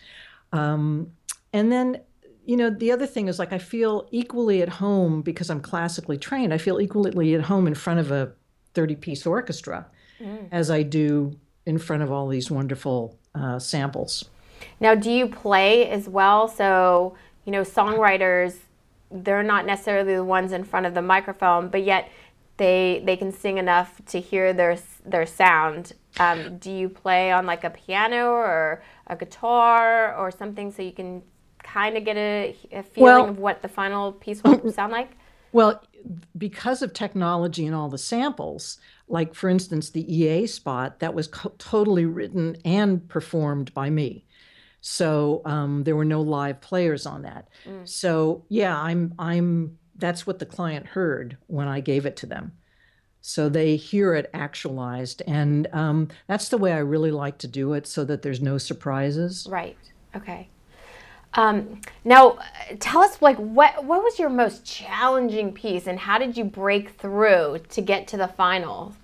Um, 0.52 1.12
and 1.54 1.72
then 1.72 2.02
you 2.48 2.56
know, 2.56 2.70
the 2.70 2.94
other 2.94 3.06
thing 3.06 3.28
is 3.28 3.40
like 3.40 3.52
I 3.52 3.58
feel 3.58 4.08
equally 4.10 4.62
at 4.62 4.70
home 4.70 5.22
because 5.22 5.50
I'm 5.50 5.60
classically 5.60 6.18
trained. 6.18 6.54
I 6.54 6.58
feel 6.58 6.80
equally 6.80 7.36
at 7.36 7.42
home 7.42 7.68
in 7.68 7.76
front 7.76 8.00
of 8.00 8.10
a 8.10 8.32
30 8.74 8.96
piece 8.96 9.28
orchestra 9.28 9.86
mm. 10.20 10.48
as 10.50 10.72
I 10.72 10.82
do 10.82 11.38
in 11.66 11.78
front 11.78 12.04
of 12.04 12.12
all 12.12 12.30
these 12.30 12.50
wonderful 12.50 13.20
uh, 13.36 13.60
samples. 13.60 14.30
Now, 14.80 14.96
do 14.96 15.12
you 15.12 15.28
play 15.28 15.90
as 15.90 16.08
well? 16.08 16.48
So, 16.48 17.18
you 17.44 17.52
know, 17.52 17.64
songwriters, 17.64 18.56
they're 19.12 19.44
not 19.44 19.66
necessarily 19.66 20.16
the 20.16 20.24
ones 20.24 20.54
in 20.54 20.64
front 20.64 20.86
of 20.86 20.94
the 20.94 21.02
microphone, 21.02 21.68
but 21.68 21.84
yet 21.84 22.10
they 22.56 23.04
they 23.06 23.18
can 23.18 23.34
sing 23.34 23.58
enough 23.58 24.02
to 24.08 24.22
hear 24.22 24.54
their 24.54 24.78
their 25.06 25.26
sound. 25.26 25.92
Um, 26.18 26.58
do 26.60 26.72
you 26.72 26.88
play 26.88 27.30
on 27.32 27.46
like 27.46 27.66
a 27.66 27.70
piano 27.70 28.30
or 28.30 28.82
a 29.06 29.18
guitar 29.18 30.16
or 30.16 30.32
something 30.32 30.72
so 30.72 30.82
you 30.82 30.94
can 30.94 31.22
kind 31.74 31.98
of 31.98 32.06
get 32.06 32.18
a, 32.18 32.56
a 32.72 32.84
feeling 32.84 33.14
well, 33.14 33.30
of 33.30 33.40
what 33.40 33.62
the 33.62 33.68
final 33.68 34.14
piece 34.14 34.44
will 34.44 34.72
sound 34.80 34.92
like? 34.92 35.12
Well, 35.52 35.84
because 36.38 36.82
of 36.82 36.94
technology 36.94 37.66
and 37.66 37.76
all 37.76 37.90
the 37.90 37.98
samples, 37.98 38.78
like 39.08 39.34
for 39.34 39.50
instance, 39.50 39.90
the 39.90 40.14
EA 40.14 40.48
spot 40.48 41.00
that 41.00 41.14
was 41.14 41.28
co- 41.28 41.54
totally 41.58 42.06
written 42.06 42.58
and 42.64 43.08
performed 43.08 43.74
by 43.74 43.90
me. 43.90 44.26
So 44.82 45.42
um, 45.46 45.84
there 45.84 45.96
were 45.96 46.06
no 46.06 46.22
live 46.22 46.62
players 46.62 47.06
on 47.06 47.24
that. 47.24 47.50
Mm. 47.66 47.88
So 47.88 48.46
yeah, 48.50 48.80
I'm 48.80 49.14
I'm 49.18 49.78
that's 49.96 50.28
what 50.28 50.40
the 50.40 50.46
client 50.46 50.86
heard 50.88 51.38
when 51.48 51.68
I 51.68 51.80
gave 51.80 52.06
it 52.06 52.16
to 52.18 52.26
them. 52.26 52.54
So 53.20 53.50
they 53.50 53.76
hear 53.76 54.14
it 54.14 54.30
actualized, 54.34 55.22
and 55.28 55.68
um, 55.74 56.08
that's 56.28 56.50
the 56.50 56.58
way 56.58 56.72
I 56.72 56.78
really 56.78 57.12
like 57.12 57.40
to 57.40 57.48
do 57.48 57.74
it, 57.74 57.88
so 57.88 58.06
that 58.06 58.22
there's 58.22 58.40
no 58.40 58.58
surprises. 58.58 59.48
Right. 59.50 59.78
Okay. 60.16 60.50
Um, 61.38 61.82
now, 62.04 62.40
tell 62.80 63.02
us 63.02 63.22
like 63.22 63.38
what 63.38 63.86
what 63.86 64.04
was 64.04 64.18
your 64.18 64.30
most 64.30 64.66
challenging 64.66 65.54
piece, 65.54 65.86
and 65.86 66.00
how 66.00 66.18
did 66.18 66.36
you 66.36 66.44
break 66.44 67.00
through 67.00 67.60
to 67.70 67.82
get 67.82 68.08
to 68.10 68.18
the 68.18 68.28
final? 68.28 68.96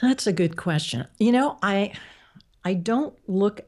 That's 0.00 0.26
a 0.26 0.32
good 0.32 0.56
question. 0.56 1.06
You 1.18 1.32
know, 1.32 1.58
I 1.62 1.92
I 2.64 2.74
don't 2.74 3.14
look. 3.28 3.60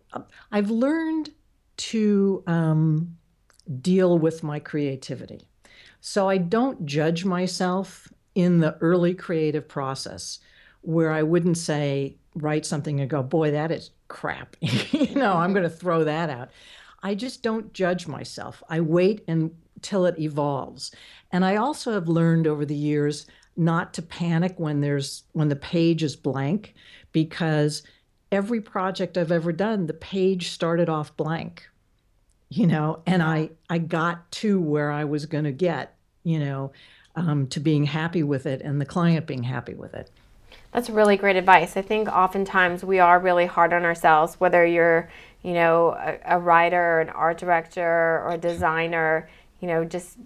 I've 0.51 0.71
learned 0.71 1.31
to 1.77 2.43
um, 2.47 3.19
deal 3.81 4.19
with 4.19 4.43
my 4.43 4.59
creativity, 4.59 5.43
so 6.01 6.31
I 6.31 6.39
don't 6.39 6.87
judge 6.87 7.27
myself 7.27 8.09
in 8.35 8.61
the 8.61 8.79
early 8.81 9.13
creative 9.13 9.69
process, 9.69 10.39
where 10.81 11.13
I 11.13 11.25
wouldn't 11.25 11.59
say 11.59 12.17
write 12.35 12.65
something 12.65 13.01
and 13.01 13.11
go, 13.11 13.23
"Boy, 13.23 13.51
that 13.51 13.71
is 13.71 13.91
crap." 14.11 14.57
you 14.61 15.15
know, 15.15 15.33
I'm 15.33 15.55
going 15.55 15.63
to 15.63 15.71
throw 15.71 16.05
that 16.05 16.29
out. 16.29 16.51
I 17.03 17.15
just 17.15 17.43
don't 17.43 17.73
judge 17.73 18.07
myself. 18.07 18.63
I 18.69 18.81
wait 18.83 19.25
until 19.27 20.05
it 20.05 20.19
evolves, 20.19 20.93
and 21.33 21.45
I 21.45 21.57
also 21.57 21.93
have 21.93 22.09
learned 22.09 22.47
over 22.47 22.67
the 22.67 22.75
years 22.75 23.27
not 23.57 23.93
to 23.95 24.03
panic 24.03 24.55
when 24.59 24.81
there's 24.81 25.25
when 25.33 25.49
the 25.49 25.57
page 25.57 26.03
is 26.03 26.17
blank 26.17 26.75
because 27.13 27.83
every 28.33 28.61
project 28.61 29.19
I've 29.19 29.33
ever 29.33 29.53
done 29.53 29.87
the 29.87 29.93
page 29.93 30.51
started 30.51 30.89
off 30.89 31.17
blank 31.17 31.69
you 32.49 32.67
know 32.67 33.03
and 33.07 33.23
I 33.23 33.51
I 33.69 33.79
got 33.79 34.31
to 34.33 34.61
where 34.61 34.91
I 34.91 35.05
was 35.05 35.27
going 35.27 35.45
to 35.45 35.53
get 35.53 35.97
you 36.25 36.39
know 36.39 36.73
um, 37.17 37.49
to 37.49 37.61
being 37.61 37.85
happy 37.85 38.23
with 38.23 38.47
it 38.47 38.63
and 38.63 38.81
the 38.81 38.87
client 38.87 39.27
being 39.27 39.43
happy 39.43 39.75
with 39.75 39.95
it 39.95 40.11
that's 40.73 40.89
really 40.89 41.17
great 41.17 41.37
advice. 41.37 41.77
I 41.77 41.83
think 41.83 42.09
oftentimes 42.09 42.85
we 42.85 42.99
are 43.01 43.19
really 43.19 43.47
hard 43.47 43.73
on 43.73 43.85
ourselves, 43.85 44.37
whether 44.39 44.65
you're, 44.65 45.11
you 45.43 45.53
know, 45.53 45.91
a, 45.91 46.37
a 46.37 46.39
writer 46.39 46.81
or 46.81 47.01
an 47.01 47.11
art 47.11 47.39
director 47.39 48.23
or 48.25 48.33
a 48.33 48.39
designer, 48.39 49.29
you 49.61 49.69
know, 49.69 49.85
just 49.85 50.17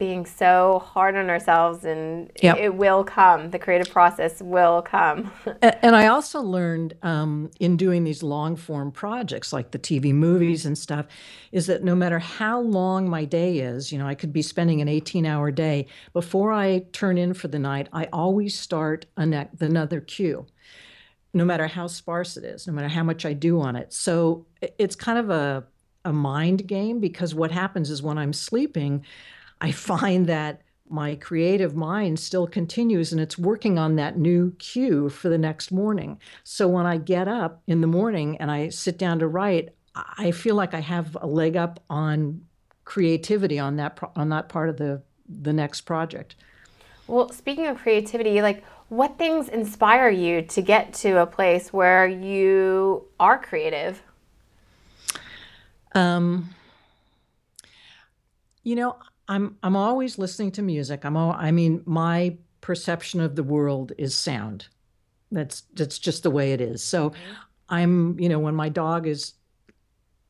being 0.00 0.24
so 0.24 0.82
hard 0.82 1.14
on 1.14 1.28
ourselves 1.28 1.84
and 1.84 2.32
yep. 2.42 2.56
it 2.56 2.74
will 2.74 3.04
come. 3.04 3.50
The 3.50 3.58
creative 3.58 3.92
process 3.92 4.40
will 4.40 4.82
come. 4.82 5.30
And 5.82 5.94
i 5.94 6.06
also 6.06 6.40
learned 6.40 6.94
um, 7.02 7.50
in 7.60 7.76
doing 7.76 8.04
these 8.04 8.22
long 8.22 8.56
form 8.56 8.90
projects 8.90 9.52
like 9.52 9.72
the 9.72 9.78
tv 9.78 10.14
movies 10.14 10.64
and 10.64 10.76
stuff 10.76 11.06
is 11.52 11.66
that 11.66 11.84
no 11.84 11.94
matter 11.94 12.18
how 12.18 12.60
long 12.60 13.08
my 13.08 13.24
day 13.24 13.58
is 13.58 13.92
you 13.92 13.98
know 13.98 14.06
i 14.06 14.14
could 14.14 14.32
be 14.32 14.42
spending 14.42 14.80
an 14.80 14.88
18 14.88 15.26
hour 15.26 15.50
day 15.50 15.86
before 16.12 16.52
i 16.52 16.80
turn 16.92 17.18
in 17.18 17.34
for 17.34 17.48
the 17.48 17.58
night 17.58 17.88
i 17.92 18.06
always 18.12 18.58
start 18.58 19.04
another 19.16 20.00
cue 20.00 20.46
no 21.34 21.44
matter 21.44 21.66
how 21.66 21.86
sparse 21.86 22.36
it 22.36 22.44
is 22.44 22.66
no 22.66 22.72
matter 22.72 22.88
how 22.88 23.02
much 23.02 23.26
i 23.26 23.32
do 23.32 23.60
on 23.60 23.76
it. 23.76 23.92
So 23.92 24.46
it's 24.78 24.96
kind 24.96 25.18
of 25.18 25.30
a 25.30 25.64
a 26.04 26.12
mind 26.12 26.66
game 26.66 26.98
because 26.98 27.34
what 27.34 27.50
happens 27.50 27.90
is 27.90 28.02
when 28.02 28.16
i'm 28.16 28.32
sleeping 28.32 29.04
I 29.60 29.72
find 29.72 30.26
that 30.26 30.62
my 30.88 31.14
creative 31.14 31.76
mind 31.76 32.18
still 32.18 32.48
continues 32.48 33.12
and 33.12 33.20
it's 33.20 33.38
working 33.38 33.78
on 33.78 33.94
that 33.96 34.18
new 34.18 34.50
cue 34.58 35.08
for 35.08 35.28
the 35.28 35.38
next 35.38 35.70
morning. 35.70 36.18
So 36.42 36.66
when 36.66 36.84
I 36.84 36.96
get 36.96 37.28
up 37.28 37.62
in 37.68 37.80
the 37.80 37.86
morning 37.86 38.36
and 38.38 38.50
I 38.50 38.70
sit 38.70 38.98
down 38.98 39.20
to 39.20 39.28
write, 39.28 39.70
I 39.94 40.32
feel 40.32 40.56
like 40.56 40.74
I 40.74 40.80
have 40.80 41.16
a 41.20 41.26
leg 41.26 41.56
up 41.56 41.80
on 41.88 42.42
creativity 42.84 43.58
on 43.58 43.76
that 43.76 43.96
pro- 43.96 44.10
on 44.16 44.30
that 44.30 44.48
part 44.48 44.68
of 44.68 44.76
the 44.76 45.02
the 45.28 45.52
next 45.52 45.82
project. 45.82 46.34
Well, 47.06 47.30
speaking 47.30 47.66
of 47.66 47.78
creativity, 47.78 48.42
like 48.42 48.64
what 48.88 49.16
things 49.16 49.48
inspire 49.48 50.10
you 50.10 50.42
to 50.42 50.62
get 50.62 50.92
to 50.94 51.22
a 51.22 51.26
place 51.26 51.72
where 51.72 52.06
you 52.06 53.04
are 53.20 53.38
creative? 53.38 54.02
Um, 55.94 56.50
you 58.64 58.74
know, 58.74 58.96
I'm 59.30 59.56
I'm 59.62 59.76
always 59.76 60.18
listening 60.18 60.50
to 60.52 60.62
music. 60.62 61.04
I'm 61.04 61.16
all, 61.16 61.32
I 61.32 61.52
mean 61.52 61.82
my 61.86 62.36
perception 62.60 63.20
of 63.20 63.36
the 63.36 63.44
world 63.44 63.92
is 63.96 64.14
sound. 64.14 64.66
That's 65.30 65.62
that's 65.74 66.00
just 66.00 66.24
the 66.24 66.32
way 66.32 66.52
it 66.52 66.60
is. 66.60 66.82
So 66.82 67.10
mm-hmm. 67.10 67.32
I'm, 67.68 68.18
you 68.18 68.28
know, 68.28 68.40
when 68.40 68.56
my 68.56 68.68
dog 68.68 69.06
is 69.06 69.34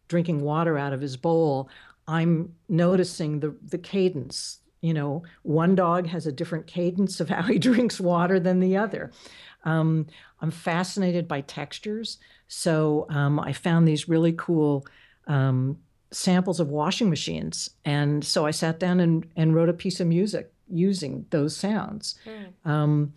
drinking 0.08 0.42
water 0.42 0.76
out 0.76 0.92
of 0.92 1.00
his 1.00 1.16
bowl, 1.16 1.70
I'm 2.06 2.54
noticing 2.68 3.40
the 3.40 3.56
the 3.62 3.78
cadence. 3.78 4.58
You 4.82 4.92
know, 4.92 5.22
one 5.42 5.74
dog 5.74 6.06
has 6.06 6.26
a 6.26 6.32
different 6.32 6.66
cadence 6.66 7.20
of 7.20 7.30
how 7.30 7.42
he 7.42 7.58
drinks 7.70 8.00
water 8.00 8.38
than 8.38 8.60
the 8.60 8.76
other. 8.76 9.12
Um, 9.64 10.06
I'm 10.42 10.50
fascinated 10.50 11.26
by 11.26 11.40
textures, 11.40 12.18
so 12.48 13.06
um, 13.08 13.40
I 13.40 13.54
found 13.54 13.88
these 13.88 14.10
really 14.10 14.34
cool 14.36 14.86
um, 15.26 15.78
samples 16.12 16.60
of 16.60 16.68
washing 16.68 17.08
machines. 17.08 17.70
And 17.84 18.24
so 18.24 18.46
I 18.46 18.50
sat 18.50 18.80
down 18.80 19.00
and, 19.00 19.26
and 19.36 19.54
wrote 19.54 19.68
a 19.68 19.74
piece 19.74 20.00
of 20.00 20.06
music 20.06 20.52
using 20.68 21.26
those 21.30 21.56
sounds. 21.56 22.16
Mm. 22.26 22.70
Um, 22.70 23.14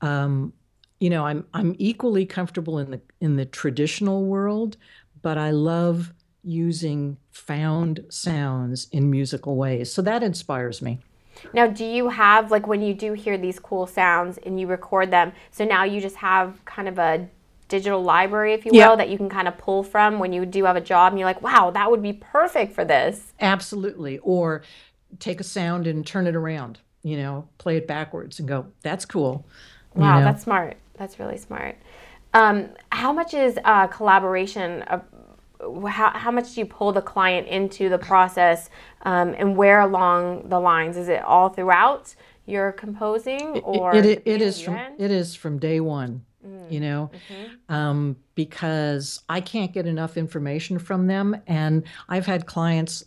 um, 0.00 0.52
you 1.00 1.10
know, 1.10 1.26
I'm 1.26 1.44
I'm 1.52 1.74
equally 1.78 2.24
comfortable 2.24 2.78
in 2.78 2.92
the 2.92 3.00
in 3.20 3.34
the 3.34 3.44
traditional 3.44 4.24
world, 4.24 4.76
but 5.20 5.36
I 5.36 5.50
love 5.50 6.12
using 6.44 7.16
found 7.30 8.04
sounds 8.08 8.88
in 8.92 9.10
musical 9.10 9.56
ways. 9.56 9.92
So 9.92 10.00
that 10.02 10.22
inspires 10.22 10.80
me. 10.80 11.00
Now, 11.52 11.66
do 11.66 11.84
you 11.84 12.08
have 12.08 12.50
like 12.50 12.66
when 12.66 12.82
you 12.82 12.94
do 12.94 13.14
hear 13.14 13.36
these 13.36 13.58
cool 13.58 13.86
sounds 13.86 14.38
and 14.38 14.60
you 14.60 14.66
record 14.66 15.10
them? 15.10 15.32
So 15.50 15.64
now 15.64 15.84
you 15.84 16.00
just 16.00 16.16
have 16.16 16.64
kind 16.66 16.88
of 16.88 16.98
a 16.98 17.28
digital 17.72 18.02
library, 18.02 18.52
if 18.52 18.66
you 18.66 18.72
will, 18.72 18.98
that 18.98 19.08
you 19.08 19.16
can 19.16 19.30
kind 19.30 19.48
of 19.48 19.56
pull 19.56 19.82
from 19.82 20.18
when 20.18 20.30
you 20.30 20.44
do 20.44 20.64
have 20.66 20.76
a 20.76 20.80
job 20.80 21.10
and 21.10 21.18
you're 21.18 21.26
like, 21.26 21.40
wow, 21.40 21.70
that 21.70 21.90
would 21.90 22.02
be 22.02 22.12
perfect 22.12 22.74
for 22.74 22.84
this. 22.84 23.32
Absolutely. 23.40 24.18
Or 24.18 24.62
take 25.18 25.40
a 25.40 25.44
sound 25.44 25.86
and 25.86 26.06
turn 26.06 26.26
it 26.26 26.36
around, 26.36 26.80
you 27.02 27.16
know, 27.16 27.48
play 27.56 27.78
it 27.78 27.86
backwards 27.86 28.38
and 28.38 28.46
go, 28.46 28.66
that's 28.82 29.06
cool. 29.06 29.46
Wow, 29.94 30.18
know? 30.18 30.24
that's 30.26 30.42
smart. 30.42 30.76
That's 30.98 31.18
really 31.18 31.38
smart. 31.38 31.78
Um, 32.34 32.68
how 32.90 33.10
much 33.10 33.32
is 33.32 33.58
uh, 33.64 33.86
collaboration? 33.86 34.82
Of, 34.82 35.02
how, 35.88 36.10
how 36.10 36.30
much 36.30 36.54
do 36.54 36.60
you 36.60 36.66
pull 36.66 36.92
the 36.92 37.00
client 37.00 37.48
into 37.48 37.88
the 37.88 37.98
process 37.98 38.68
um, 39.02 39.34
and 39.38 39.56
where 39.56 39.80
along 39.80 40.50
the 40.50 40.60
lines? 40.60 40.98
Is 40.98 41.08
it 41.08 41.22
all 41.22 41.48
throughout 41.48 42.14
your 42.44 42.72
composing 42.72 43.60
or 43.60 43.94
it, 43.94 44.04
it, 44.04 44.22
it 44.26 44.42
is 44.42 44.60
from 44.60 44.76
it 44.98 45.10
is 45.10 45.34
from 45.34 45.58
day 45.58 45.80
one 45.80 46.24
you 46.68 46.80
know, 46.80 47.10
mm-hmm. 47.30 47.74
um, 47.74 48.16
because 48.34 49.22
I 49.28 49.40
can't 49.40 49.72
get 49.72 49.86
enough 49.86 50.16
information 50.16 50.78
from 50.78 51.06
them. 51.06 51.36
And 51.46 51.84
I've 52.08 52.26
had 52.26 52.46
clients 52.46 53.04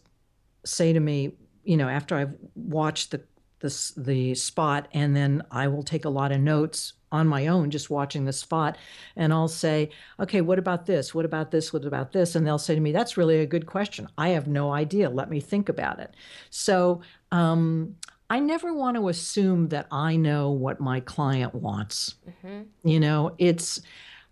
say 0.64 0.94
to 0.94 1.00
me, 1.00 1.34
you 1.64 1.78
know, 1.78 1.90
after 1.90 2.16
I've 2.16 2.36
watched 2.56 3.12
the 3.12 3.22
the, 3.60 3.94
the 3.98 4.36
spot, 4.36 4.90
and 4.94 5.16
then 5.16 5.42
I 5.50 5.68
will 5.70 5.82
take 5.82 6.06
a 6.06 6.10
lot 6.10 6.32
of 6.32 6.40
notes 6.40 6.94
on 7.16 7.28
my 7.28 7.48
own 7.48 7.72
just 7.72 7.90
watching 7.90 8.26
the 8.26 8.34
spot 8.34 8.78
and 9.16 9.32
I'll 9.32 9.48
say, 9.48 9.90
okay, 10.20 10.42
what 10.42 10.60
about 10.60 10.86
this? 10.86 11.16
What 11.16 11.24
about 11.24 11.50
this? 11.50 11.72
What 11.72 11.86
about 11.86 12.12
this? 12.12 12.36
And 12.36 12.46
they'll 12.46 12.58
say 12.58 12.76
to 12.76 12.82
me, 12.82 12.92
that's 12.92 13.16
really 13.16 13.40
a 13.40 13.46
good 13.46 13.66
question. 13.66 14.10
I 14.18 14.30
have 14.30 14.48
no 14.48 14.74
idea. 14.74 15.10
Let 15.10 15.30
me 15.30 15.40
think 15.40 15.70
about 15.70 16.00
it. 16.00 16.14
So 16.50 17.02
um, 17.32 17.96
I 18.30 18.40
never 18.40 18.74
want 18.74 18.98
to 18.98 19.10
assume 19.10 19.70
that 19.70 19.88
I 19.92 20.16
know 20.16 20.50
what 20.50 20.80
my 20.80 21.00
client 21.00 21.54
wants. 21.54 22.16
Mm-hmm. 22.28 22.90
You 22.90 23.00
know, 23.00 23.36
it's, 23.38 23.82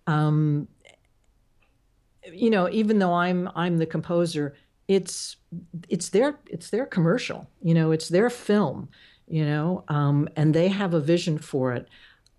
um, 0.07 0.67
you 2.31 2.49
know, 2.49 2.69
even 2.69 2.99
though 2.99 3.13
I'm 3.13 3.49
I'm 3.55 3.77
the 3.77 3.85
composer, 3.85 4.55
it's 4.87 5.35
it's 5.89 6.09
their 6.09 6.39
it's 6.47 6.69
their 6.69 6.85
commercial. 6.85 7.49
You 7.61 7.73
know, 7.73 7.91
it's 7.91 8.09
their 8.09 8.29
film. 8.29 8.89
You 9.27 9.45
know, 9.45 9.83
um, 9.87 10.27
and 10.35 10.53
they 10.53 10.67
have 10.67 10.93
a 10.93 10.99
vision 10.99 11.37
for 11.37 11.73
it. 11.73 11.87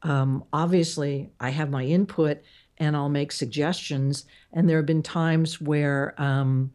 Um, 0.02 0.44
obviously, 0.52 1.30
I 1.40 1.49
have 1.50 1.70
my 1.70 1.84
input 1.84 2.42
and 2.76 2.94
I'll 2.94 3.08
make 3.08 3.32
suggestions. 3.32 4.26
And 4.52 4.68
there 4.68 4.76
have 4.76 4.87
been 4.87 5.02
times 5.02 5.61
where 5.61 6.14
um, 6.20 6.74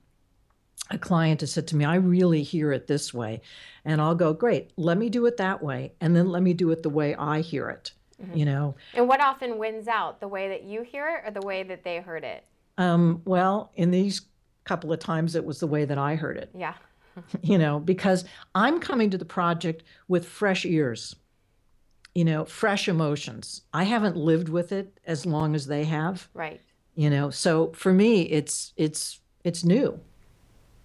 a 0.89 0.97
client 0.97 1.41
has 1.41 1.51
said 1.51 1.67
to 1.67 1.75
me, 1.75 1.85
I 1.85 1.95
really 1.95 2.43
hear 2.43 2.71
it 2.71 2.87
this 2.87 3.13
way. 3.13 3.41
And 3.85 4.01
I'll 4.01 4.15
go, 4.15 4.33
great, 4.33 4.71
let 4.77 4.97
me 4.97 5.09
do 5.09 5.25
it 5.25 5.37
that 5.37 5.61
way. 5.63 5.93
And 6.01 6.15
then 6.15 6.29
let 6.29 6.43
me 6.43 6.53
do 6.53 6.71
it 6.71 6.83
the 6.83 6.89
way 6.89 7.15
I 7.15 7.41
hear 7.41 7.69
it, 7.69 7.91
mm-hmm. 8.21 8.37
you 8.37 8.45
know? 8.45 8.75
And 8.93 9.07
what 9.07 9.21
often 9.21 9.57
wins 9.57 9.87
out, 9.87 10.19
the 10.19 10.27
way 10.27 10.49
that 10.49 10.63
you 10.63 10.83
hear 10.83 11.07
it 11.09 11.27
or 11.27 11.31
the 11.31 11.45
way 11.45 11.63
that 11.63 11.83
they 11.83 11.97
heard 11.97 12.23
it? 12.23 12.43
Um, 12.77 13.21
well, 13.25 13.71
in 13.75 13.91
these 13.91 14.21
couple 14.63 14.91
of 14.91 14.99
times, 14.99 15.35
it 15.35 15.45
was 15.45 15.59
the 15.59 15.67
way 15.67 15.85
that 15.85 15.97
I 15.97 16.15
heard 16.15 16.37
it. 16.37 16.49
Yeah. 16.55 16.73
you 17.41 17.57
know, 17.57 17.79
because 17.79 18.25
I'm 18.55 18.79
coming 18.79 19.09
to 19.11 19.17
the 19.17 19.25
project 19.25 19.83
with 20.07 20.25
fresh 20.25 20.65
ears, 20.65 21.15
you 22.15 22.25
know, 22.25 22.45
fresh 22.45 22.87
emotions. 22.87 23.61
I 23.73 23.83
haven't 23.83 24.15
lived 24.15 24.49
with 24.49 24.71
it 24.71 24.99
as 25.05 25.25
long 25.25 25.55
as 25.55 25.67
they 25.67 25.83
have. 25.85 26.29
Right. 26.33 26.61
You 26.95 27.09
know, 27.09 27.29
so 27.29 27.71
for 27.73 27.93
me, 27.93 28.23
it's, 28.23 28.73
it's, 28.75 29.19
it's 29.43 29.63
new. 29.63 29.99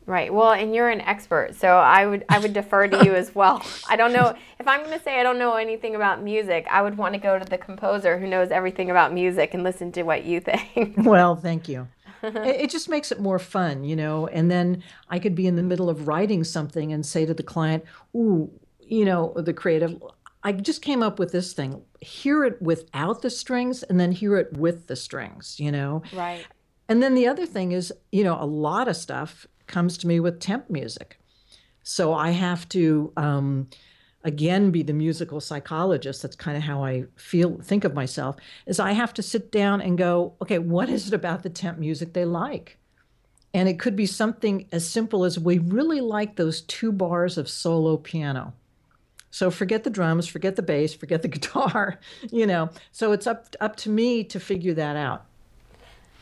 Right. 0.07 0.33
Well, 0.33 0.53
and 0.53 0.75
you're 0.75 0.91
an 0.91 1.01
expert, 1.01 1.55
so 1.55 1.69
I 1.69 2.05
would 2.07 2.25
I 2.29 2.39
would 2.39 2.53
defer 2.53 2.89
to 2.89 3.05
you 3.05 3.15
as 3.15 3.35
well. 3.35 3.65
I 3.89 3.97
don't 3.97 4.13
know 4.13 4.35
if 4.59 4.69
I'm 4.69 4.81
going 4.81 4.99
to 4.99 5.03
say 5.03 5.19
I 5.19 5.23
don't 5.23 5.39
know 5.39 5.55
anything 5.55 5.95
about 5.95 6.23
music. 6.23 6.67
I 6.71 6.83
would 6.83 6.99
want 6.99 7.15
to 7.15 7.21
go 7.21 7.39
to 7.39 7.45
the 7.45 7.57
composer 7.57 8.19
who 8.19 8.27
knows 8.27 8.51
everything 8.51 8.91
about 8.91 9.15
music 9.15 9.55
and 9.55 9.63
listen 9.63 9.93
to 9.93 10.03
what 10.03 10.25
you 10.25 10.41
think. 10.75 10.95
Well, 10.99 11.37
thank 11.37 11.69
you. 11.69 11.89
it, 12.23 12.47
it 12.47 12.71
just 12.71 12.89
makes 12.89 13.13
it 13.13 13.21
more 13.21 13.39
fun, 13.39 13.85
you 13.85 13.97
know. 13.97 14.27
And 14.27 14.51
then 14.51 14.83
I 15.09 15.19
could 15.19 15.35
be 15.35 15.47
in 15.47 15.57
the 15.57 15.63
middle 15.63 15.89
of 15.89 16.07
writing 16.07 16.45
something 16.45 16.93
and 16.93 17.05
say 17.05 17.25
to 17.25 17.33
the 17.33 17.43
client, 17.43 17.85
"Ooh, 18.15 18.51
you 18.81 19.05
know, 19.05 19.33
the 19.37 19.53
creative, 19.53 20.03
I 20.43 20.53
just 20.53 20.83
came 20.83 21.03
up 21.03 21.19
with 21.19 21.33
this 21.33 21.53
thing. 21.53 21.83
Hear 22.01 22.45
it 22.45 22.61
without 22.61 23.23
the 23.23 23.31
strings 23.31 23.83
and 23.83 23.99
then 23.99 24.13
hear 24.13 24.37
it 24.37 24.53
with 24.53 24.87
the 24.87 24.97
strings, 24.97 25.59
you 25.59 25.73
know? 25.73 26.03
Right. 26.13 26.47
And 26.89 27.03
then 27.03 27.15
the 27.15 27.27
other 27.27 27.47
thing 27.47 27.73
is, 27.73 27.93
you 28.13 28.25
know, 28.25 28.37
a 28.39 28.45
lot 28.45 28.89
of 28.89 28.97
stuff 28.97 29.47
comes 29.67 29.99
to 29.99 30.07
me 30.07 30.21
with 30.21 30.41
temp 30.41 30.71
music. 30.71 31.19
So 31.83 32.15
I 32.15 32.31
have 32.31 32.69
to 32.71 33.13
um, 33.17 33.69
again 34.25 34.71
be 34.71 34.83
the 34.83 34.93
musical 34.93 35.41
psychologist. 35.41 36.23
That's 36.23 36.37
kind 36.37 36.57
of 36.57 36.63
how 36.63 36.83
I 36.83 37.05
feel 37.17 37.61
think 37.63 37.85
of 37.85 37.95
myself. 37.95 38.37
Is 38.67 38.81
I 38.81 38.93
have 38.93 39.15
to 39.15 39.23
sit 39.23 39.53
down 39.53 39.81
and 39.81 39.99
go, 39.99 40.35
okay, 40.43 40.59
what 40.59 40.89
is 40.89 41.09
it 41.09 41.15
about 41.15 41.43
the 41.43 41.51
temp 41.51 41.79
music 41.79 42.13
they 42.13 42.25
like? 42.25 42.79
And 43.53 43.69
it 43.69 43.79
could 43.79 43.95
be 43.95 44.07
something 44.07 44.67
as 44.73 44.89
simple 44.89 45.25
as 45.25 45.39
we 45.39 45.59
really 45.59 46.01
like 46.01 46.35
those 46.35 46.63
two 46.63 46.91
bars 46.91 47.39
of 47.39 47.49
solo 47.49 47.97
piano. 47.97 48.53
So 49.31 49.51
forget 49.51 49.85
the 49.85 49.91
drums, 49.91 50.27
forget 50.27 50.57
the 50.57 50.63
bass, 50.63 50.95
forget 50.95 51.23
the 51.23 51.29
guitar, 51.37 51.99
you 52.31 52.47
know. 52.47 52.71
So 52.93 53.13
it's 53.13 53.27
up 53.27 53.55
up 53.61 53.77
to 53.77 53.91
me 53.91 54.25
to 54.25 54.41
figure 54.41 54.75
that 54.75 54.97
out. 54.97 55.27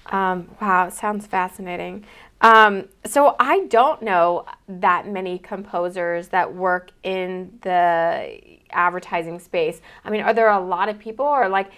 Um, 0.07 0.49
wow, 0.61 0.87
it 0.89 0.93
sounds 0.93 1.27
fascinating. 1.27 2.05
Um, 2.43 2.89
so 3.05 3.37
I 3.39 3.67
don't 3.67 4.03
know 4.03 4.45
that 4.69 5.07
many 5.07 5.39
composers 5.39 6.29
that 6.29 6.55
work 6.55 6.91
in 7.03 7.59
the 7.63 8.41
advertising 8.71 9.39
space. 9.39 9.81
I 10.05 10.11
mean, 10.11 10.23
are 10.23 10.35
there 10.35 10.51
a 10.51 10.61
lot 10.61 10.89
of 10.89 10.99
people 10.99 11.25
or 11.25 11.49
like 11.49 11.71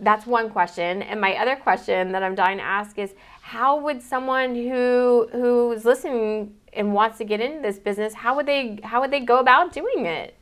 that's 0.00 0.26
one 0.26 0.50
question. 0.50 1.02
And 1.02 1.20
my 1.20 1.36
other 1.36 1.56
question 1.56 2.12
that 2.12 2.22
I'm 2.22 2.34
dying 2.34 2.58
to 2.58 2.64
ask 2.64 2.98
is 2.98 3.14
how 3.42 3.78
would 3.80 4.02
someone 4.02 4.54
who 4.54 5.28
who's 5.32 5.84
listening 5.84 6.54
and 6.72 6.94
wants 6.94 7.18
to 7.18 7.24
get 7.24 7.40
into 7.40 7.60
this 7.60 7.78
business, 7.78 8.14
how 8.14 8.36
would 8.36 8.46
they 8.46 8.78
how 8.82 9.00
would 9.00 9.10
they 9.10 9.20
go 9.20 9.38
about 9.38 9.72
doing 9.72 10.06
it? 10.06 10.36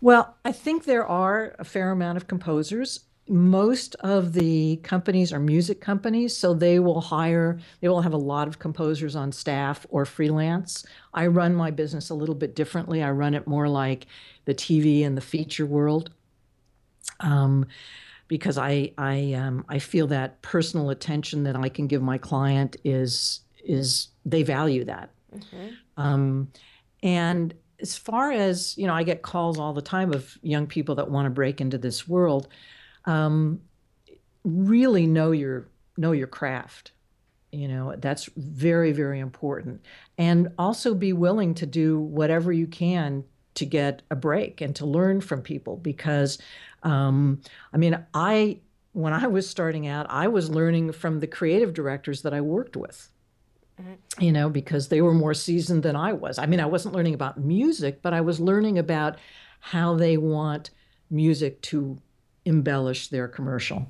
Well, 0.00 0.36
I 0.44 0.52
think 0.52 0.84
there 0.84 1.06
are 1.06 1.56
a 1.58 1.64
fair 1.64 1.90
amount 1.90 2.16
of 2.16 2.28
composers 2.28 3.00
most 3.28 3.94
of 3.96 4.32
the 4.32 4.76
companies 4.82 5.32
are 5.32 5.38
music 5.38 5.80
companies, 5.80 6.36
so 6.36 6.54
they 6.54 6.78
will 6.78 7.00
hire, 7.00 7.58
they 7.80 7.88
will 7.88 8.00
have 8.00 8.12
a 8.12 8.18
lot 8.18 8.48
of 8.48 8.58
composers 8.58 9.14
on 9.14 9.32
staff 9.32 9.86
or 9.90 10.04
freelance. 10.04 10.84
I 11.14 11.26
run 11.26 11.54
my 11.54 11.70
business 11.70 12.10
a 12.10 12.14
little 12.14 12.34
bit 12.34 12.54
differently. 12.54 13.02
I 13.02 13.10
run 13.10 13.34
it 13.34 13.46
more 13.46 13.68
like 13.68 14.06
the 14.44 14.54
TV 14.54 15.04
and 15.04 15.16
the 15.16 15.22
feature 15.22 15.66
world. 15.66 16.10
Um, 17.20 17.66
because 18.28 18.58
I 18.58 18.92
I 18.98 19.32
um, 19.32 19.64
I 19.68 19.78
feel 19.78 20.06
that 20.08 20.40
personal 20.42 20.90
attention 20.90 21.44
that 21.44 21.56
I 21.56 21.68
can 21.70 21.86
give 21.86 22.02
my 22.02 22.18
client 22.18 22.76
is 22.84 23.40
is 23.64 24.08
they 24.24 24.42
value 24.42 24.84
that. 24.84 25.10
Mm-hmm. 25.34 25.68
Um, 25.96 26.52
and 27.02 27.54
as 27.80 27.96
far 27.96 28.30
as 28.30 28.76
you 28.76 28.86
know, 28.86 28.94
I 28.94 29.02
get 29.02 29.22
calls 29.22 29.58
all 29.58 29.72
the 29.72 29.82
time 29.82 30.12
of 30.12 30.38
young 30.42 30.66
people 30.66 30.94
that 30.96 31.10
want 31.10 31.26
to 31.26 31.30
break 31.30 31.60
into 31.60 31.78
this 31.78 32.06
world 32.06 32.48
um, 33.08 33.60
really 34.44 35.06
know 35.06 35.32
your 35.32 35.66
know 35.96 36.12
your 36.12 36.26
craft 36.26 36.92
you 37.50 37.66
know 37.66 37.94
that's 37.98 38.28
very 38.36 38.92
very 38.92 39.18
important 39.18 39.80
and 40.18 40.48
also 40.58 40.94
be 40.94 41.12
willing 41.12 41.54
to 41.54 41.66
do 41.66 41.98
whatever 41.98 42.52
you 42.52 42.66
can 42.66 43.24
to 43.54 43.64
get 43.64 44.02
a 44.10 44.16
break 44.16 44.60
and 44.60 44.76
to 44.76 44.86
learn 44.86 45.20
from 45.20 45.40
people 45.40 45.76
because 45.78 46.38
um, 46.82 47.40
i 47.72 47.76
mean 47.76 47.98
i 48.12 48.58
when 48.92 49.12
i 49.12 49.26
was 49.26 49.48
starting 49.48 49.86
out 49.86 50.06
i 50.10 50.28
was 50.28 50.50
learning 50.50 50.92
from 50.92 51.20
the 51.20 51.26
creative 51.26 51.72
directors 51.72 52.22
that 52.22 52.34
i 52.34 52.40
worked 52.40 52.76
with 52.76 53.08
mm-hmm. 53.80 54.22
you 54.22 54.30
know 54.30 54.50
because 54.50 54.88
they 54.88 55.00
were 55.00 55.14
more 55.14 55.34
seasoned 55.34 55.82
than 55.82 55.96
i 55.96 56.12
was 56.12 56.38
i 56.38 56.44
mean 56.44 56.60
i 56.60 56.66
wasn't 56.66 56.94
learning 56.94 57.14
about 57.14 57.40
music 57.40 58.02
but 58.02 58.12
i 58.12 58.20
was 58.20 58.38
learning 58.38 58.78
about 58.78 59.16
how 59.60 59.94
they 59.94 60.18
want 60.18 60.70
music 61.10 61.60
to 61.62 61.98
embellish 62.48 63.08
their 63.08 63.28
commercial. 63.28 63.86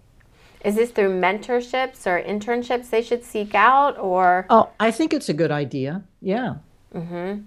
Is 0.65 0.75
this 0.75 0.91
through 0.91 1.21
mentorships 1.21 2.07
or 2.07 2.21
internships 2.21 2.91
they 2.91 3.01
should 3.01 3.25
seek 3.25 3.55
out, 3.55 3.97
or? 3.99 4.45
Oh, 4.51 4.71
I 4.81 4.91
think 4.91 5.15
it's 5.15 5.29
a 5.29 5.33
good 5.33 5.53
idea. 5.53 6.03
Yeah. 6.21 6.57
Mm-hmm. 6.93 7.43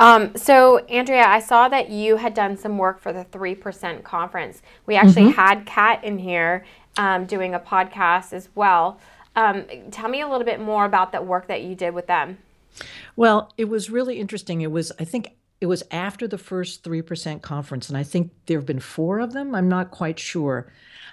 Um, 0.00 0.34
so, 0.36 0.78
Andrea, 0.86 1.26
I 1.26 1.40
saw 1.40 1.68
that 1.68 1.90
you 1.90 2.16
had 2.16 2.34
done 2.34 2.56
some 2.56 2.78
work 2.78 3.00
for 3.00 3.12
the 3.12 3.24
3% 3.26 4.02
conference. 4.02 4.62
We 4.86 4.96
actually 4.96 5.26
mm-hmm. 5.26 5.40
had 5.40 5.66
Kat 5.66 6.02
in 6.02 6.18
here 6.18 6.64
um, 6.96 7.26
doing 7.26 7.54
a 7.54 7.60
podcast 7.60 8.32
as 8.32 8.48
well. 8.54 8.98
Um, 9.36 9.64
tell 9.90 10.08
me 10.08 10.22
a 10.22 10.28
little 10.28 10.46
bit 10.46 10.58
more 10.58 10.86
about 10.86 11.12
that 11.12 11.26
work 11.26 11.46
that 11.48 11.62
you 11.62 11.74
did 11.74 11.94
with 11.94 12.06
them. 12.06 12.38
Well, 13.14 13.52
it 13.56 13.68
was 13.68 13.90
really 13.90 14.18
interesting. 14.18 14.62
It 14.62 14.72
was, 14.72 14.90
I 14.98 15.04
think, 15.04 15.36
it 15.60 15.66
was 15.66 15.82
after 15.90 16.26
the 16.26 16.38
first 16.38 16.82
3% 16.84 17.42
conference, 17.42 17.88
and 17.88 17.98
I 17.98 18.02
think 18.02 18.32
there 18.46 18.58
have 18.58 18.66
been 18.66 18.80
four 18.80 19.20
of 19.20 19.32
them. 19.32 19.54
I'm 19.54 19.68
not 19.68 19.90
quite 19.90 20.18
sure. 20.18 20.72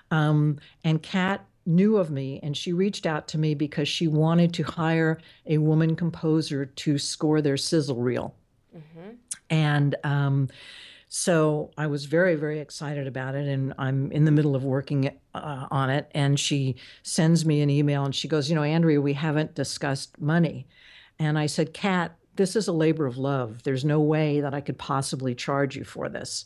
Um, 0.10 0.60
and 0.84 1.04
Kat 1.04 1.46
knew 1.66 1.98
of 1.98 2.10
me, 2.10 2.40
and 2.42 2.56
she 2.56 2.72
reached 2.72 3.06
out 3.06 3.28
to 3.30 3.38
me 3.38 3.54
because 3.54 3.90
she 3.90 4.08
wanted 4.08 4.54
to 4.54 4.64
hire 4.64 5.20
a 5.46 5.58
woman 5.58 5.96
composer 5.96 6.66
to 6.66 6.98
score 6.98 7.42
their 7.42 7.58
sizzle 7.58 7.98
reel. 7.98 8.34
Mm-hmm. 8.76 9.10
And 9.50 9.96
um, 10.06 10.48
so 11.10 11.72
I 11.78 11.88
was 11.88 12.06
very, 12.06 12.36
very 12.36 12.60
excited 12.60 13.06
about 13.06 13.36
it, 13.36 13.48
and 13.48 13.74
I'm 13.78 14.12
in 14.14 14.24
the 14.24 14.32
middle 14.32 14.56
of 14.56 14.64
working 14.64 15.12
uh, 15.36 15.68
on 15.70 15.90
it. 15.90 16.10
And 16.14 16.40
she 16.40 16.78
sends 17.04 17.46
me 17.46 17.62
an 17.62 17.70
email, 17.70 18.06
and 18.06 18.16
she 18.16 18.30
goes, 18.30 18.50
"You 18.50 18.56
know, 18.56 18.64
Andrea, 18.64 19.02
we 19.02 19.14
haven't 19.14 19.56
discussed 19.56 20.20
money." 20.22 20.68
And 21.20 21.38
I 21.38 21.48
said, 21.48 21.74
"Kat, 21.74 22.16
this 22.38 22.56
is 22.56 22.68
a 22.68 22.74
labor 22.74 23.06
of 23.06 23.18
love. 23.18 23.64
There's 23.64 23.84
no 23.84 24.00
way 24.00 24.42
that 24.42 24.54
I 24.54 24.62
could 24.62 24.78
possibly 24.78 25.36
charge 25.36 25.76
you 25.76 25.84
for 25.84 26.10
this. 26.10 26.46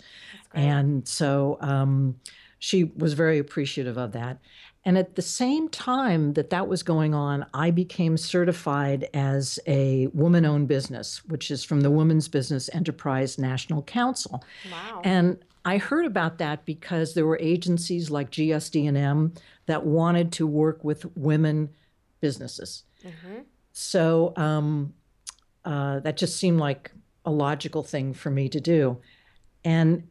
And 0.53 1.07
so 1.07 1.57
um, 1.61 2.15
she 2.59 2.85
was 2.85 3.13
very 3.13 3.39
appreciative 3.39 3.97
of 3.97 4.11
that. 4.13 4.39
And 4.83 4.97
at 4.97 5.15
the 5.15 5.21
same 5.21 5.69
time 5.69 6.33
that 6.33 6.49
that 6.49 6.67
was 6.67 6.81
going 6.81 7.13
on, 7.13 7.45
I 7.53 7.69
became 7.69 8.17
certified 8.17 9.07
as 9.13 9.59
a 9.67 10.07
woman 10.07 10.43
owned 10.43 10.67
business, 10.67 11.23
which 11.25 11.51
is 11.51 11.63
from 11.63 11.81
the 11.81 11.91
Women's 11.91 12.27
Business 12.27 12.69
Enterprise 12.73 13.37
National 13.37 13.83
Council. 13.83 14.43
Wow. 14.71 15.01
And 15.03 15.37
I 15.65 15.77
heard 15.77 16.05
about 16.05 16.39
that 16.39 16.65
because 16.65 17.13
there 17.13 17.27
were 17.27 17.37
agencies 17.39 18.09
like 18.09 18.31
GSD&M 18.31 19.33
that 19.67 19.85
wanted 19.85 20.31
to 20.33 20.47
work 20.47 20.83
with 20.83 21.05
women 21.15 21.69
businesses. 22.19 22.83
Mm-hmm. 23.05 23.41
So 23.73 24.33
um, 24.35 24.93
uh, 25.65 25.99
that 25.99 26.17
just 26.17 26.37
seemed 26.37 26.59
like 26.59 26.91
a 27.25 27.31
logical 27.31 27.83
thing 27.83 28.13
for 28.13 28.29
me 28.31 28.49
to 28.49 28.59
do. 28.59 28.99
And 29.63 30.07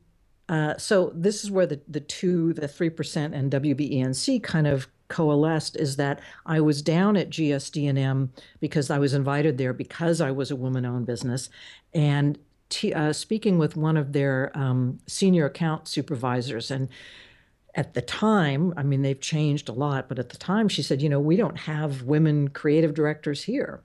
uh, 0.49 0.77
so 0.79 1.13
this 1.15 1.45
is 1.45 1.51
where 1.51 1.67
the, 1.67 1.81
the 1.89 2.01
two, 2.01 2.53
the 2.53 2.67
3% 2.67 3.35
and 3.35 3.51
WBENC 3.53 4.43
kind 4.43 4.67
of 4.67 4.89
coalesced 5.09 5.77
is 5.77 5.97
that 5.97 6.21
I 6.47 6.61
was 6.61 6.83
down 6.83 7.17
at 7.17 7.31
GSD&M 7.31 8.33
because 8.61 8.91
I 8.91 8.99
was 8.99 9.15
invited 9.15 9.59
there 9.59 9.73
because 9.73 10.21
I 10.21 10.31
was 10.31 10.51
a 10.51 10.57
woman-owned 10.57 11.07
business. 11.07 11.51
And 11.93 12.39
t- 12.69 12.93
uh, 12.95 13.13
speaking 13.13 13.59
with 13.59 13.77
one 13.77 13.97
of 13.97 14.13
their 14.13 14.51
um, 14.55 14.99
senior 15.07 15.47
account 15.47 15.89
supervisors 15.89 16.71
and 16.71 16.89
at 17.75 17.95
the 17.95 18.03
time, 18.03 18.75
I 18.77 18.83
mean, 18.83 19.03
they've 19.03 19.21
changed 19.21 19.69
a 19.69 19.73
lot, 19.73 20.09
but 20.09 20.19
at 20.19 20.31
the 20.31 20.37
time 20.37 20.69
she 20.69 20.83
said, 20.83 21.01
you 21.03 21.09
know, 21.09 21.21
we 21.21 21.37
don't 21.37 21.59
have 21.59 22.03
women 22.03 22.49
creative 22.49 22.95
directors 22.95 23.45
here. 23.45 23.83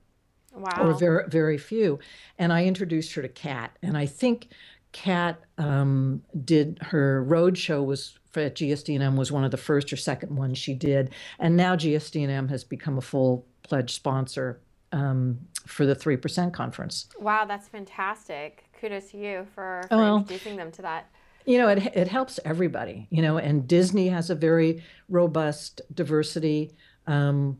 Wow. 0.55 0.77
Or 0.81 0.93
very, 0.93 1.27
very 1.27 1.57
few. 1.57 1.99
And 2.37 2.53
I 2.53 2.65
introduced 2.65 3.13
her 3.13 3.21
to 3.21 3.27
Kat. 3.27 3.77
And 3.81 3.97
I 3.97 4.05
think 4.05 4.49
Kat 4.91 5.41
um, 5.57 6.23
did 6.43 6.79
her 6.81 7.23
road 7.23 7.57
show 7.57 7.83
was 7.83 8.17
at 8.35 8.55
GSD&M 8.55 9.15
was 9.15 9.31
one 9.31 9.43
of 9.43 9.51
the 9.51 9.57
first 9.57 9.91
or 9.93 9.97
second 9.97 10.35
ones 10.35 10.57
she 10.57 10.73
did. 10.73 11.11
And 11.39 11.55
now 11.55 11.75
GSD&M 11.75 12.47
has 12.49 12.63
become 12.63 12.97
a 12.97 13.01
full 13.01 13.45
pledged 13.63 13.95
sponsor 13.95 14.59
um, 14.91 15.39
for 15.65 15.85
the 15.85 15.95
3% 15.95 16.53
conference. 16.53 17.07
Wow, 17.19 17.45
that's 17.45 17.67
fantastic. 17.67 18.65
Kudos 18.79 19.11
to 19.11 19.17
you 19.17 19.47
for, 19.53 19.85
for 19.89 19.97
Well, 19.97 20.17
introducing 20.17 20.55
them 20.55 20.71
to 20.73 20.81
that. 20.83 21.09
You 21.45 21.59
know, 21.59 21.67
it, 21.67 21.77
it 21.95 22.07
helps 22.07 22.39
everybody, 22.43 23.07
you 23.11 23.21
know, 23.21 23.37
and 23.37 23.67
Disney 23.67 24.07
has 24.07 24.29
a 24.29 24.35
very 24.35 24.83
robust 25.09 25.81
diversity 25.93 26.71
um, 27.07 27.59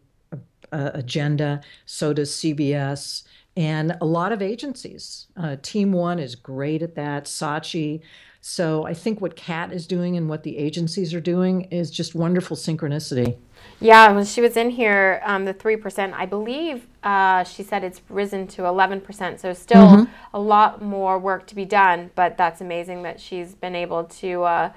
uh, 0.72 0.92
agenda. 0.94 1.62
So 1.86 2.14
does 2.14 2.32
CBS 2.32 3.24
and 3.58 3.98
a 4.02 4.06
lot 4.06 4.32
of 4.32 4.42
agencies. 4.42 5.28
Uh, 5.38 5.56
Team 5.62 5.92
One 5.92 6.20
is 6.20 6.36
great 6.36 6.82
at 6.82 6.96
that, 6.96 7.26
Saatchi. 7.26 8.02
So 8.42 8.86
I 8.86 8.94
think 8.94 9.22
what 9.22 9.36
Kat 9.36 9.72
is 9.72 9.88
doing 9.88 10.18
and 10.18 10.30
what 10.30 10.44
the 10.44 10.58
agencies 10.58 11.14
are 11.14 11.22
doing 11.22 11.62
is 11.72 11.90
just 11.90 12.14
wonderful 12.14 12.56
synchronicity. 12.56 13.38
Yeah, 13.80 14.12
when 14.12 14.26
she 14.26 14.40
was 14.40 14.56
in 14.56 14.70
here, 14.70 15.20
um, 15.26 15.46
the 15.46 15.54
3%, 15.54 16.14
I 16.14 16.28
believe 16.28 16.86
uh, 17.02 17.44
she 17.44 17.64
said 17.64 17.84
it's 17.84 18.02
risen 18.08 18.46
to 18.50 18.62
11%. 18.62 19.40
So 19.40 19.52
still 19.54 20.08
a 20.34 20.40
lot 20.40 20.82
more 20.82 21.18
work 21.18 21.48
to 21.48 21.56
be 21.56 21.66
done, 21.66 22.12
but 22.14 22.38
that's 22.38 22.62
amazing 22.62 23.02
that 23.02 23.20
she's 23.20 23.56
been 23.56 23.76
able 23.76 24.04
to 24.04 24.44
uh, 24.44 24.72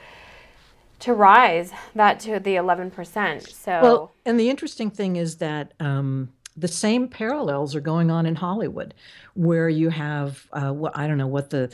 to 1.01 1.15
rise 1.15 1.73
that 1.95 2.21
to 2.21 2.41
the 2.41 2.57
11%. 2.57 3.49
So 3.49 3.81
Well, 3.83 4.13
and 4.25 4.39
the 4.39 4.51
interesting 4.51 4.91
thing 4.91 5.17
is 5.17 5.37
that 5.37 5.75
um, 5.81 6.31
the 6.57 6.69
same 6.69 7.09
parallels 7.09 7.75
are 7.75 7.81
going 7.81 8.11
on 8.11 8.27
in 8.27 8.35
Hollywood, 8.35 8.95
where 9.35 9.69
you 9.69 9.91
have 9.91 10.47
uh, 10.53 10.73
what 10.73 10.97
I 10.97 11.07
don't 11.07 11.19
know 11.19 11.29
what 11.29 11.51
the 11.51 11.73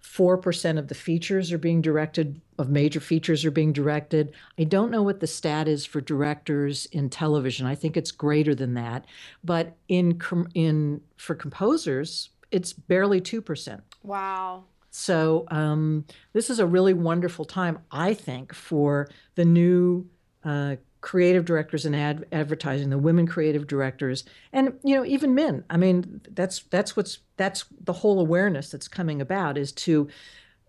four 0.00 0.36
percent 0.36 0.78
of 0.78 0.88
the 0.88 0.94
features 0.94 1.52
are 1.52 1.58
being 1.58 1.80
directed 1.80 2.40
of 2.58 2.68
major 2.68 3.00
features 3.00 3.44
are 3.44 3.50
being 3.50 3.72
directed. 3.72 4.32
I 4.58 4.64
don't 4.64 4.90
know 4.90 5.02
what 5.02 5.20
the 5.20 5.26
stat 5.26 5.68
is 5.68 5.86
for 5.86 6.00
directors 6.00 6.86
in 6.86 7.10
television. 7.10 7.66
I 7.66 7.74
think 7.74 7.96
it's 7.96 8.10
greater 8.10 8.54
than 8.54 8.74
that, 8.74 9.06
but 9.42 9.76
in 9.88 10.18
com- 10.18 10.48
in 10.54 11.00
for 11.16 11.34
composers, 11.34 12.30
it's 12.50 12.72
barely 12.72 13.20
two 13.20 13.40
percent. 13.40 13.82
wow. 14.02 14.64
So 14.96 15.44
um, 15.50 16.04
this 16.34 16.50
is 16.50 16.60
a 16.60 16.66
really 16.66 16.94
wonderful 16.94 17.44
time, 17.44 17.80
I 17.90 18.14
think, 18.14 18.54
for 18.54 19.08
the 19.34 19.44
new 19.44 20.06
uh, 20.44 20.76
creative 21.00 21.44
directors 21.44 21.84
in 21.84 21.96
ad- 21.96 22.24
advertising, 22.30 22.90
the 22.90 22.98
women 22.98 23.26
creative 23.26 23.66
directors, 23.66 24.22
and 24.52 24.78
you 24.84 24.94
know 24.94 25.04
even 25.04 25.34
men. 25.34 25.64
I 25.68 25.78
mean, 25.78 26.20
that's 26.30 26.60
that's 26.70 26.96
what's 26.96 27.18
that's 27.36 27.64
the 27.80 27.92
whole 27.92 28.20
awareness 28.20 28.70
that's 28.70 28.86
coming 28.86 29.20
about 29.20 29.58
is 29.58 29.72
to 29.72 30.06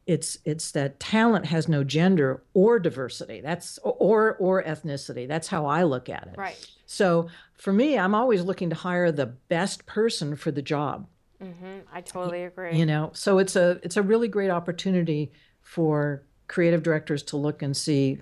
it's 0.07 0.39
it's 0.43 0.71
that 0.71 0.99
talent 0.99 1.45
has 1.45 1.67
no 1.67 1.83
gender 1.83 2.41
or 2.55 2.79
diversity. 2.79 3.41
That's 3.41 3.77
or 3.83 4.38
or 4.38 4.63
ethnicity. 4.63 5.27
That's 5.27 5.49
how 5.49 5.67
I 5.67 5.83
look 5.83 6.09
at 6.09 6.29
it. 6.33 6.35
Right. 6.35 6.57
So 6.88 7.27
for 7.53 7.71
me, 7.71 7.99
I'm 7.99 8.15
always 8.15 8.41
looking 8.41 8.71
to 8.71 8.75
hire 8.75 9.11
the 9.11 9.27
best 9.27 9.85
person 9.85 10.35
for 10.35 10.49
the 10.49 10.63
job 10.63 11.05
hmm 11.53 11.79
I 11.93 12.01
totally 12.01 12.43
agree. 12.43 12.77
you 12.77 12.86
know 12.86 13.12
so 13.13 13.38
it's 13.38 13.55
a 13.55 13.79
it's 13.84 13.97
a 13.97 14.01
really 14.01 14.27
great 14.27 14.49
opportunity 14.49 15.31
for 15.62 16.23
creative 16.47 16.84
directors 16.84 17.23
to 17.23 17.38
look 17.38 17.62
and 17.62 17.75
see 17.75 18.19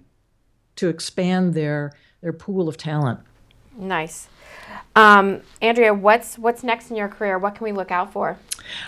to 0.76 0.90
expand 0.90 1.54
their 1.54 1.92
their 2.22 2.34
pool 2.34 2.68
of 2.68 2.78
talent 2.78 3.20
Nice. 3.76 4.28
Um, 4.96 5.42
Andrea, 5.62 5.94
what's 5.94 6.38
what's 6.38 6.64
next 6.64 6.92
in 6.92 6.96
your 6.96 7.08
career? 7.08 7.40
What 7.40 7.56
can 7.56 7.64
we 7.66 7.72
look 7.72 7.92
out 7.92 8.12
for? 8.14 8.38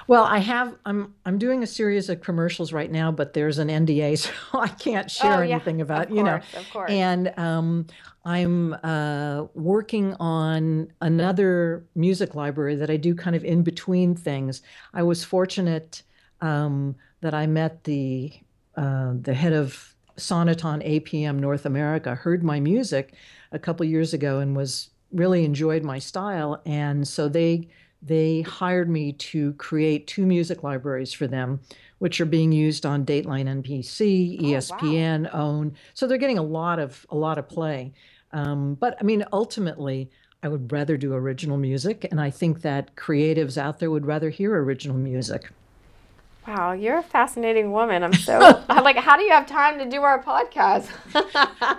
well 0.08 0.24
i 0.24 0.38
have 0.38 0.74
i'm 0.86 1.13
i'm 1.26 1.38
doing 1.38 1.62
a 1.62 1.68
series 1.68 2.08
of 2.10 2.22
commercials 2.22 2.72
right 2.72 2.91
now 2.91 3.12
but 3.12 3.34
there's 3.34 3.58
an 3.58 3.68
nda 3.68 4.18
so 4.18 4.32
i 4.54 4.70
can't 4.70 5.12
share 5.12 5.39
Oh, 5.39 5.41
yeah, 5.41 5.56
anything 5.56 5.82
about 5.82 6.06
of 6.06 6.12
you 6.12 6.24
know 6.24 6.38
course, 6.39 6.54
of 6.56 6.70
course. 6.72 6.91
and 6.91 7.34
um, 7.38 7.86
i'm 8.24 8.74
uh, 8.84 9.44
working 9.54 10.13
on 10.20 10.91
another 11.02 11.86
music 11.96 12.36
library 12.36 12.76
that 12.76 12.89
i 12.89 12.98
do 12.98 13.13
kind 13.15 13.36
of 13.36 13.44
in 13.44 13.63
between 13.63 14.15
things 14.15 14.62
i 14.94 15.04
was 15.04 15.26
fortunate 15.26 16.04
um, 16.41 16.96
that 17.22 17.34
i 17.34 17.46
met 17.46 17.84
the 17.84 18.32
uh, 18.78 19.13
the 19.22 19.34
head 19.34 19.54
of 19.54 19.94
Sonoton 20.18 20.82
apm 20.88 21.39
north 21.39 21.65
america 21.65 22.15
heard 22.15 22.44
my 22.44 22.62
music 22.62 23.13
a 23.52 23.60
couple 23.60 23.86
years 23.86 24.13
ago 24.13 24.39
and 24.39 24.56
was 24.56 24.89
really 25.15 25.45
enjoyed 25.45 25.84
my 25.84 25.99
style 25.99 26.62
and 26.65 27.08
so 27.08 27.28
they 27.30 27.67
they 28.01 28.41
hired 28.41 28.89
me 28.89 29.13
to 29.13 29.54
create 29.54 30.06
two 30.06 30.25
music 30.25 30.62
libraries 30.63 31.13
for 31.13 31.25
them 31.28 31.60
which 31.99 32.19
are 32.21 32.25
being 32.25 32.51
used 32.51 32.86
on 32.86 33.06
dateline 33.06 33.47
nbc 33.63 34.38
Oh, 34.39 34.43
wow. 34.43 34.58
espn 34.60 35.30
own 35.34 35.73
so 35.93 36.06
they're 36.06 36.17
getting 36.17 36.38
a 36.38 36.43
lot 36.43 36.80
of 36.80 37.06
a 37.10 37.15
lot 37.15 37.38
of 37.38 37.47
play 37.49 37.93
um, 38.34 38.75
but 38.75 38.97
i 38.99 39.04
mean 39.04 39.23
ultimately 39.34 40.10
i 40.43 40.47
would 40.47 40.71
rather 40.71 40.97
do 40.97 41.13
original 41.13 41.58
music 41.58 42.06
and 42.12 42.19
i 42.21 42.30
think 42.30 42.62
that 42.62 42.95
creatives 42.95 43.58
out 43.58 43.80
there 43.80 43.89
would 43.89 44.06
rather 44.06 44.30
hear 44.30 44.56
original 44.62 44.97
music 44.97 45.49
Wow, 46.47 46.73
you're 46.73 46.99
a 46.99 47.04
fascinating 47.04 47.71
woman. 47.71 48.04
I'm 48.04 48.13
so 48.13 48.63
I'm 48.69 48.84
like, 48.84 48.97
how 48.97 49.17
do 49.17 49.23
you 49.23 49.32
have 49.32 49.47
time 49.47 49.80
to 49.80 49.86
do 49.89 50.04
our 50.04 50.21
podcast? 50.21 50.88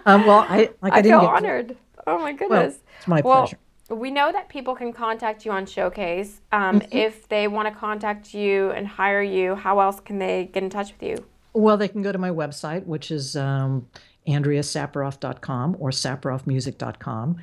um, 0.06 0.26
well 0.26 0.44
i 0.48 0.70
like 0.82 0.94
i, 0.94 0.98
I 0.98 1.02
didn't 1.02 1.20
feel 1.20 1.20
get 1.20 1.30
honored. 1.36 1.76
Oh 2.12 2.18
my 2.18 2.32
well 2.48 2.66
goodness. 2.66 2.78
it's 2.98 3.08
my 3.08 3.20
Well, 3.22 3.42
pleasure 3.42 3.58
we 3.88 4.10
know 4.10 4.32
that 4.32 4.48
people 4.48 4.74
can 4.74 4.92
contact 4.92 5.44
you 5.44 5.52
on 5.52 5.64
Showcase. 5.66 6.40
Um, 6.50 6.80
Mm-hmm. 6.80 6.96
If 6.96 7.28
they 7.28 7.46
want 7.46 7.68
to 7.72 7.74
contact 7.74 8.34
you 8.34 8.70
and 8.72 8.86
hire 8.86 9.22
you, 9.22 9.54
how 9.54 9.78
else 9.78 10.00
can 10.00 10.18
they 10.18 10.50
get 10.52 10.64
in 10.64 10.70
touch 10.70 10.92
with 10.92 11.02
you? 11.02 11.24
Well, 11.52 11.76
they 11.76 11.86
can 11.88 12.02
go 12.02 12.10
to 12.10 12.18
my 12.18 12.30
website, 12.30 12.84
which 12.84 13.10
is 13.12 13.36
um, 13.36 13.86
AndreaSaparoff.com 14.26 15.76
or 15.78 15.90
SaparoffMusic.com. 15.90 17.36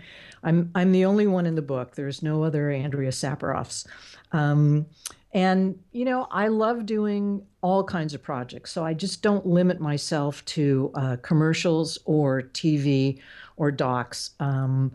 I'm 0.43 0.71
I'm 0.75 0.91
the 0.91 1.05
only 1.05 1.27
one 1.27 1.45
in 1.45 1.55
the 1.55 1.61
book. 1.61 1.95
There's 1.95 2.21
no 2.21 2.43
other 2.43 2.69
Andrea 2.69 3.11
Saparoffs. 3.11 3.87
Um, 4.33 4.87
and 5.33 5.79
you 5.93 6.05
know, 6.05 6.27
I 6.29 6.47
love 6.49 6.85
doing 6.85 7.43
all 7.61 7.83
kinds 7.83 8.13
of 8.13 8.21
projects. 8.21 8.71
So 8.71 8.83
I 8.83 8.93
just 8.93 9.21
don't 9.21 9.45
limit 9.45 9.79
myself 9.79 10.43
to 10.45 10.91
uh, 10.95 11.15
commercials 11.21 11.97
or 12.05 12.41
TV 12.41 13.19
or 13.57 13.71
docs. 13.71 14.31
Um, 14.39 14.91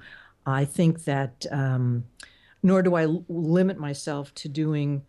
I 0.47 0.65
think 0.65 1.05
that, 1.05 1.47
um, 1.51 2.05
nor 2.63 2.83
do 2.83 2.95
I 2.95 3.05
l- 3.05 3.25
limit 3.29 3.79
myself 3.79 4.35
to 4.37 4.49
doing 4.49 5.03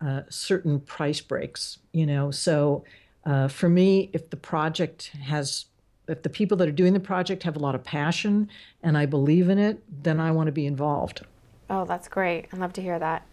uh, 0.00 0.22
certain 0.28 0.80
price 0.80 1.20
breaks, 1.20 1.78
you 1.92 2.06
know. 2.06 2.30
So 2.30 2.84
uh, 3.26 3.48
for 3.48 3.68
me, 3.68 4.10
if 4.12 4.30
the 4.30 4.36
project 4.36 5.08
has, 5.22 5.66
if 6.06 6.22
the 6.22 6.30
people 6.30 6.56
that 6.58 6.68
are 6.68 6.72
doing 6.72 6.92
the 6.92 7.00
project 7.00 7.42
have 7.42 7.56
a 7.56 7.58
lot 7.58 7.74
of 7.74 7.82
passion 7.84 8.48
and 8.82 8.96
I 8.96 9.06
believe 9.06 9.48
in 9.48 9.58
it, 9.58 9.82
then 10.02 10.20
I 10.20 10.30
want 10.30 10.46
to 10.46 10.52
be 10.52 10.66
involved. 10.66 11.22
Oh, 11.68 11.84
that's 11.84 12.08
great. 12.08 12.46
I'd 12.52 12.60
love 12.60 12.72
to 12.74 12.82
hear 12.82 12.98
that. 12.98 13.26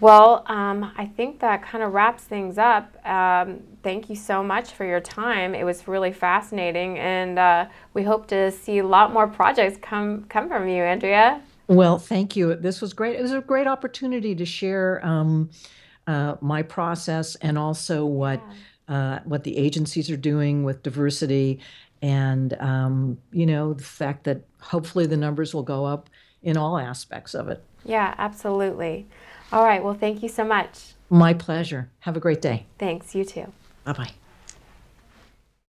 Well, 0.00 0.44
um, 0.46 0.92
I 0.96 1.04
think 1.04 1.40
that 1.40 1.62
kind 1.62 1.84
of 1.84 1.92
wraps 1.92 2.24
things 2.24 2.56
up. 2.56 2.96
Um, 3.06 3.60
thank 3.82 4.08
you 4.08 4.16
so 4.16 4.42
much 4.42 4.72
for 4.72 4.86
your 4.86 5.00
time. 5.00 5.54
It 5.54 5.64
was 5.64 5.86
really 5.86 6.12
fascinating, 6.12 6.98
and 6.98 7.38
uh, 7.38 7.66
we 7.92 8.02
hope 8.02 8.26
to 8.28 8.50
see 8.50 8.78
a 8.78 8.86
lot 8.86 9.12
more 9.12 9.28
projects 9.28 9.78
come 9.82 10.24
come 10.24 10.48
from 10.48 10.68
you, 10.68 10.82
Andrea. 10.82 11.42
Well, 11.66 11.98
thank 11.98 12.34
you. 12.34 12.54
This 12.56 12.80
was 12.80 12.94
great. 12.94 13.16
It 13.16 13.22
was 13.22 13.32
a 13.32 13.42
great 13.42 13.66
opportunity 13.66 14.34
to 14.34 14.46
share 14.46 15.04
um, 15.04 15.50
uh, 16.06 16.36
my 16.40 16.62
process 16.62 17.36
and 17.36 17.58
also 17.58 18.06
what 18.06 18.40
uh, 18.88 19.18
what 19.24 19.44
the 19.44 19.56
agencies 19.58 20.10
are 20.10 20.16
doing 20.16 20.64
with 20.64 20.82
diversity, 20.82 21.60
and 22.00 22.54
um, 22.58 23.18
you 23.32 23.44
know 23.44 23.74
the 23.74 23.84
fact 23.84 24.24
that 24.24 24.46
hopefully 24.60 25.04
the 25.04 25.18
numbers 25.18 25.54
will 25.54 25.62
go 25.62 25.84
up 25.84 26.08
in 26.42 26.56
all 26.56 26.78
aspects 26.78 27.34
of 27.34 27.48
it. 27.48 27.62
Yeah, 27.84 28.14
absolutely. 28.18 29.08
All 29.52 29.64
right. 29.64 29.82
Well, 29.82 29.94
thank 29.94 30.22
you 30.22 30.28
so 30.28 30.44
much. 30.44 30.94
My 31.08 31.34
pleasure. 31.34 31.90
Have 32.00 32.16
a 32.16 32.20
great 32.20 32.40
day. 32.40 32.66
Thanks. 32.78 33.14
You 33.14 33.24
too. 33.24 33.52
Bye 33.84 33.92
bye. 33.92 34.10